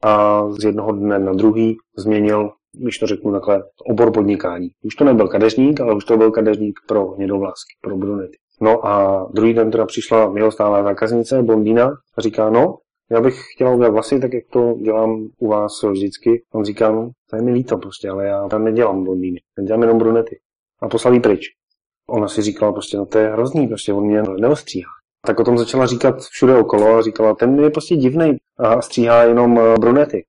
a 0.03 0.43
z 0.49 0.63
jednoho 0.63 0.91
dne 0.91 1.19
na 1.19 1.33
druhý 1.33 1.77
změnil, 1.97 2.51
když 2.73 2.97
to 2.97 3.07
řeknu 3.07 3.31
takhle, 3.31 3.63
obor 3.89 4.13
podnikání. 4.13 4.69
Už 4.83 4.95
to 4.95 5.03
nebyl 5.03 5.27
kadeřník, 5.27 5.81
ale 5.81 5.95
už 5.95 6.05
to 6.05 6.17
byl 6.17 6.31
kadeřník 6.31 6.79
pro 6.88 7.07
hnědovlasky, 7.07 7.73
pro 7.81 7.97
brunety. 7.97 8.38
No 8.62 8.88
a 8.88 9.27
druhý 9.33 9.53
den 9.53 9.71
teda 9.71 9.86
přišla 9.86 10.33
jeho 10.36 10.51
stálá 10.51 10.83
zákaznice, 10.83 11.43
blondýna, 11.43 11.91
a 12.17 12.21
říká, 12.21 12.49
no, 12.49 12.77
já 13.12 13.22
bych 13.22 13.41
chtěla 13.54 13.74
udělat 13.74 13.89
vlasy, 13.89 14.20
tak 14.20 14.34
jak 14.34 14.43
to 14.52 14.74
dělám 14.82 15.28
u 15.39 15.48
vás 15.48 15.84
vždycky. 15.84 16.43
On 16.54 16.65
říká, 16.65 16.91
no, 16.91 17.12
to 17.30 17.36
je 17.36 17.41
mi 17.41 17.52
líto 17.52 17.78
prostě, 17.78 18.10
ale 18.10 18.26
já 18.26 18.48
tam 18.48 18.63
nedělám 18.63 19.04
blondýny, 19.04 19.39
já 19.58 19.63
dělám 19.63 19.82
jenom 19.82 19.98
brunety. 19.98 20.39
A 20.82 20.88
poslal 20.88 21.20
pryč. 21.20 21.46
Ona 22.10 22.28
si 22.28 22.41
říkala 22.41 22.74
prostě, 22.74 22.98
no 22.98 23.06
to 23.06 23.17
je 23.17 23.30
hrozný, 23.30 23.67
prostě 23.67 23.93
on 23.93 24.06
mě 24.06 24.22
neostříhá. 24.22 24.89
Tak 25.26 25.39
o 25.39 25.43
tom 25.43 25.58
začala 25.58 25.86
říkat 25.86 26.20
všude 26.20 26.58
okolo 26.58 26.96
a 26.96 27.02
říkala, 27.02 27.36
ten 27.36 27.60
je 27.60 27.70
prostě 27.70 27.96
divný 27.96 28.38
a 28.58 28.82
stříhá 28.82 29.24
jenom 29.24 29.60
eh, 29.60 29.76
brunety. 29.80 30.26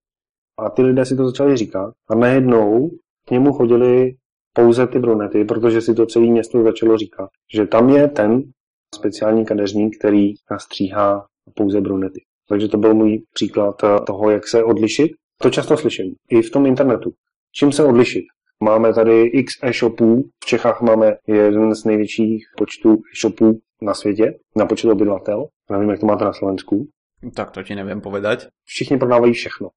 A 0.58 0.70
ty 0.70 0.82
lidé 0.82 1.04
si 1.04 1.16
to 1.16 1.26
začali 1.26 1.56
říkat 1.56 1.94
a 2.08 2.14
najednou 2.14 2.90
k 3.28 3.30
němu 3.30 3.52
chodili 3.52 4.14
pouze 4.52 4.86
ty 4.86 4.98
brunety, 4.98 5.44
protože 5.44 5.80
si 5.80 5.94
to 5.94 6.06
celé 6.06 6.26
město 6.26 6.62
začalo 6.62 6.96
říkat, 6.96 7.28
že 7.54 7.66
tam 7.66 7.88
je 7.88 8.08
ten 8.08 8.42
speciální 8.94 9.44
kadeřník, 9.44 9.98
který 9.98 10.34
stříhá 10.58 11.26
pouze 11.54 11.80
brunety. 11.80 12.20
Takže 12.48 12.68
to 12.68 12.78
byl 12.78 12.94
můj 12.94 13.22
příklad 13.32 13.84
eh, 13.84 14.00
toho, 14.06 14.30
jak 14.30 14.48
se 14.48 14.64
odlišit. 14.64 15.12
To 15.40 15.50
často 15.50 15.76
slyším 15.76 16.14
i 16.30 16.42
v 16.42 16.50
tom 16.50 16.66
internetu. 16.66 17.10
Čím 17.52 17.72
se 17.72 17.84
odlišit? 17.84 18.24
Máme 18.62 18.94
tady 18.94 19.22
x 19.22 19.52
e-shopů, 19.62 20.22
v 20.42 20.46
Čechách 20.46 20.80
máme 20.80 21.16
jeden 21.26 21.74
z 21.74 21.84
největších 21.84 22.44
počtů 22.56 22.96
e-shopů 23.14 23.58
na 23.82 23.94
světě, 23.94 24.38
na 24.56 24.66
počet 24.66 24.90
obyvatel. 24.90 25.46
Nevím, 25.70 25.90
jak 25.90 26.00
to 26.00 26.06
máte 26.06 26.24
na 26.24 26.32
Slovensku. 26.32 26.88
Tak 27.34 27.50
to 27.50 27.62
ti 27.62 27.74
nevím 27.74 28.00
povedať. 28.00 28.46
Všichni 28.64 28.98
prodávají 28.98 29.32
všechno, 29.32 29.68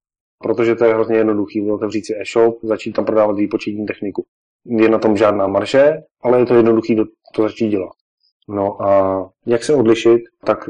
protože 0.44 0.76
to 0.76 0.86
je 0.86 0.94
hrozně 0.94 1.18
jednoduchý. 1.18 1.72
Otevřít 1.72 2.06
si 2.06 2.14
e-shop, 2.22 2.60
začít 2.64 2.92
tam 2.92 3.06
prodávat 3.06 3.34
výpočetní 3.34 3.86
techniku. 3.86 4.26
Je 4.66 4.90
na 4.90 5.00
tom 5.00 5.18
žádná 5.18 5.48
marže, 5.48 5.94
ale 6.24 6.40
je 6.40 6.46
to 6.46 6.56
jednoduchý 6.56 6.96
to 7.36 7.44
začít 7.44 7.70
dělat. 7.70 7.92
No 8.50 8.82
a 8.82 9.30
jak 9.46 9.64
se 9.64 9.74
odlišit, 9.74 10.22
tak 10.46 10.70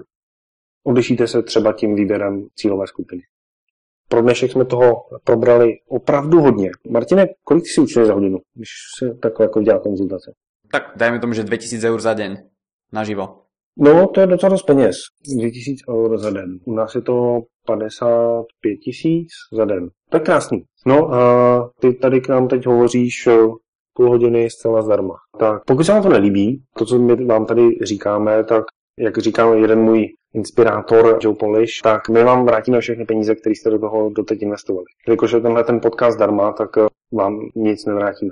Odlišíte 0.83 1.27
se 1.27 1.43
třeba 1.43 1.73
tím 1.73 1.95
výběrem 1.95 2.47
cílové 2.55 2.87
skupiny. 2.87 3.21
Pro 4.09 4.21
dnešek 4.21 4.51
jsme 4.51 4.65
toho 4.65 4.95
probrali 5.23 5.73
opravdu 5.87 6.41
hodně. 6.41 6.69
Martine, 6.89 7.27
kolik 7.43 7.63
si 7.67 7.81
učili 7.81 8.05
za 8.05 8.13
hodinu, 8.13 8.39
když 8.53 8.69
se 8.99 9.13
takhle 9.21 9.45
jako 9.45 9.61
dělá 9.61 9.79
konzultace? 9.79 10.33
Tak 10.71 10.83
dajme 10.95 11.19
tomu, 11.19 11.33
že 11.33 11.43
2000 11.43 11.89
eur 11.89 12.01
za 12.01 12.13
den 12.13 12.37
naživo. 12.93 13.41
No, 13.77 14.07
to 14.07 14.21
je 14.21 14.27
docela 14.27 14.49
dost 14.49 14.63
peněz. 14.63 14.95
2000 15.37 15.83
eur 15.89 16.17
za 16.17 16.29
den. 16.29 16.59
U 16.65 16.73
nás 16.73 16.95
je 16.95 17.01
to 17.01 17.39
55 17.65 18.77
tisíc 18.77 19.29
za 19.53 19.65
den. 19.65 19.89
To 20.09 20.17
je 20.17 20.21
krásný. 20.21 20.63
No 20.85 21.13
a 21.13 21.69
ty 21.79 21.93
tady 21.93 22.21
k 22.21 22.29
nám 22.29 22.47
teď 22.47 22.65
hovoříš 22.65 23.27
eh, 23.27 23.37
půl 23.93 24.09
hodiny 24.09 24.49
zcela 24.49 24.81
zdarma. 24.81 25.13
Tak 25.39 25.65
pokud 25.65 25.83
se 25.83 25.91
vám 25.91 26.03
to 26.03 26.09
nelíbí, 26.09 26.63
to, 26.77 26.85
co 26.85 26.99
my 26.99 27.25
vám 27.25 27.45
tady 27.45 27.69
říkáme, 27.83 28.43
tak 28.43 28.63
jak 28.99 29.17
říkal 29.17 29.55
jeden 29.55 29.79
můj 29.79 30.07
inspirátor 30.33 31.19
Joe 31.21 31.35
Polish, 31.35 31.81
tak 31.83 32.09
my 32.09 32.23
vám 32.23 32.45
vrátíme 32.45 32.79
všechny 32.79 33.05
peníze, 33.05 33.35
které 33.35 33.55
jste 33.55 33.69
do 33.69 33.79
toho 33.79 34.09
doteď 34.09 34.41
investovali. 34.41 34.85
Jelikož 35.07 35.31
je 35.31 35.39
tenhle 35.39 35.63
ten 35.63 35.79
podcast 35.79 36.19
darma, 36.19 36.51
tak 36.51 36.77
eh, 36.77 36.87
vám 37.13 37.39
nic 37.55 37.85
nevrátíme. 37.85 38.31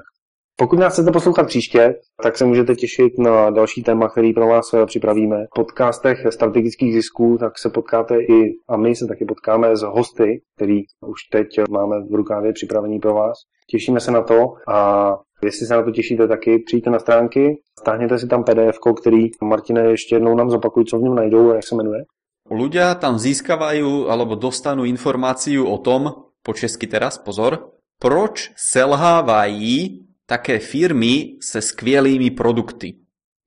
Pokud 0.56 0.80
nás 0.80 0.93
chcete 0.93 1.12
poslouchat 1.12 1.48
příště, 1.48 1.95
tak 2.24 2.38
se 2.38 2.45
můžete 2.45 2.76
těšit 2.76 3.17
na 3.17 3.50
další 3.50 3.84
téma, 3.84 4.10
který 4.10 4.34
pro 4.34 4.48
vás 4.48 4.74
eh, 4.74 4.86
připravíme. 4.86 5.45
V 5.45 5.56
podcastech 5.56 6.17
strategických 6.30 6.93
zisků, 6.93 7.38
tak 7.39 7.60
se 7.60 7.69
potkáte 7.69 8.22
i, 8.22 8.54
a 8.69 8.78
my 8.78 8.95
se 8.95 9.06
taky 9.08 9.26
potkáme 9.26 9.76
s 9.76 9.82
hosty, 9.82 10.41
který 10.56 10.82
už 11.08 11.24
teď 11.32 11.48
máme 11.69 11.95
v 12.12 12.15
rukávě 12.15 12.54
připravení 12.54 13.00
pro 13.00 13.13
vás. 13.13 13.38
Těšíme 13.69 14.00
se 14.00 14.12
na 14.12 14.22
to 14.22 14.54
a 14.67 15.10
Jestli 15.43 15.65
se 15.65 15.73
na 15.73 15.84
to 15.84 15.91
těšíte 15.91 16.28
taky, 16.28 16.60
přijďte 16.60 16.89
na 16.89 16.99
stránky, 16.99 17.62
stáhněte 17.80 18.19
si 18.19 18.28
tam 18.28 18.43
PDF, 18.43 18.78
který 19.02 19.28
Martine 19.43 19.82
ještě 19.82 20.15
jednou 20.15 20.36
nám 20.36 20.49
zopakuj, 20.49 20.86
co 20.86 20.97
v 20.97 21.02
něm 21.02 21.15
najdou 21.15 21.52
a 21.52 21.56
jak 21.56 21.63
se 21.63 21.75
jmenuje. 21.75 22.04
Ľudia 22.49 22.97
tam 22.97 23.21
získavajú 23.21 24.10
alebo 24.10 24.34
dostanú 24.34 24.82
informáciu 24.89 25.69
o 25.69 25.78
tom, 25.78 26.34
po 26.41 26.52
česky 26.58 26.89
teraz, 26.89 27.21
pozor, 27.21 27.78
proč 28.02 28.52
selhávají 28.58 30.02
také 30.25 30.60
firmy 30.60 31.38
se 31.41 31.62
skvělými 31.62 32.32
produkty. 32.32 32.97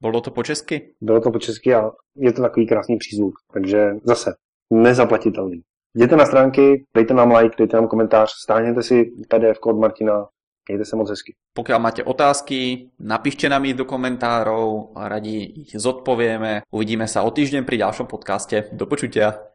Bylo 0.01 0.21
to 0.21 0.31
po 0.31 0.43
česky? 0.43 0.95
Bylo 1.01 1.21
to 1.21 1.31
po 1.31 1.39
česky 1.39 1.75
a 1.75 1.91
je 2.17 2.33
to 2.33 2.43
takový 2.43 2.67
krásný 2.67 2.97
přízvuk. 2.97 3.35
Takže 3.53 3.91
zase 4.05 4.35
nezaplatitelný. 4.71 5.61
Jděte 5.95 6.17
na 6.17 6.27
stránky, 6.27 6.85
dejte 6.95 7.15
nám 7.15 7.33
like, 7.33 7.57
dejte 7.59 7.77
nám 7.77 7.89
komentář, 7.89 8.31
stáhněte 8.43 8.83
si 8.83 9.05
PDF 9.29 9.59
od 9.67 9.79
Martina, 9.79 10.27
Mějte 10.69 10.85
se 10.85 10.97
moc 10.97 11.11
hezky. 11.11 11.35
Pokiaľ 11.53 11.79
máte 11.83 12.03
otázky, 12.07 12.91
napíšte 13.03 13.51
nám 13.51 13.67
ich 13.67 13.75
do 13.75 13.85
komentárov 13.85 14.95
a 14.95 15.11
radi 15.11 15.67
ich 15.67 15.75
zodpovieme. 15.75 16.63
Uvidíme 16.71 17.11
sa 17.11 17.27
o 17.27 17.35
týždeň 17.35 17.67
pri 17.67 17.83
ďalšom 17.83 18.07
podcaste. 18.07 18.71
Do 18.71 18.87
počutia. 18.87 19.52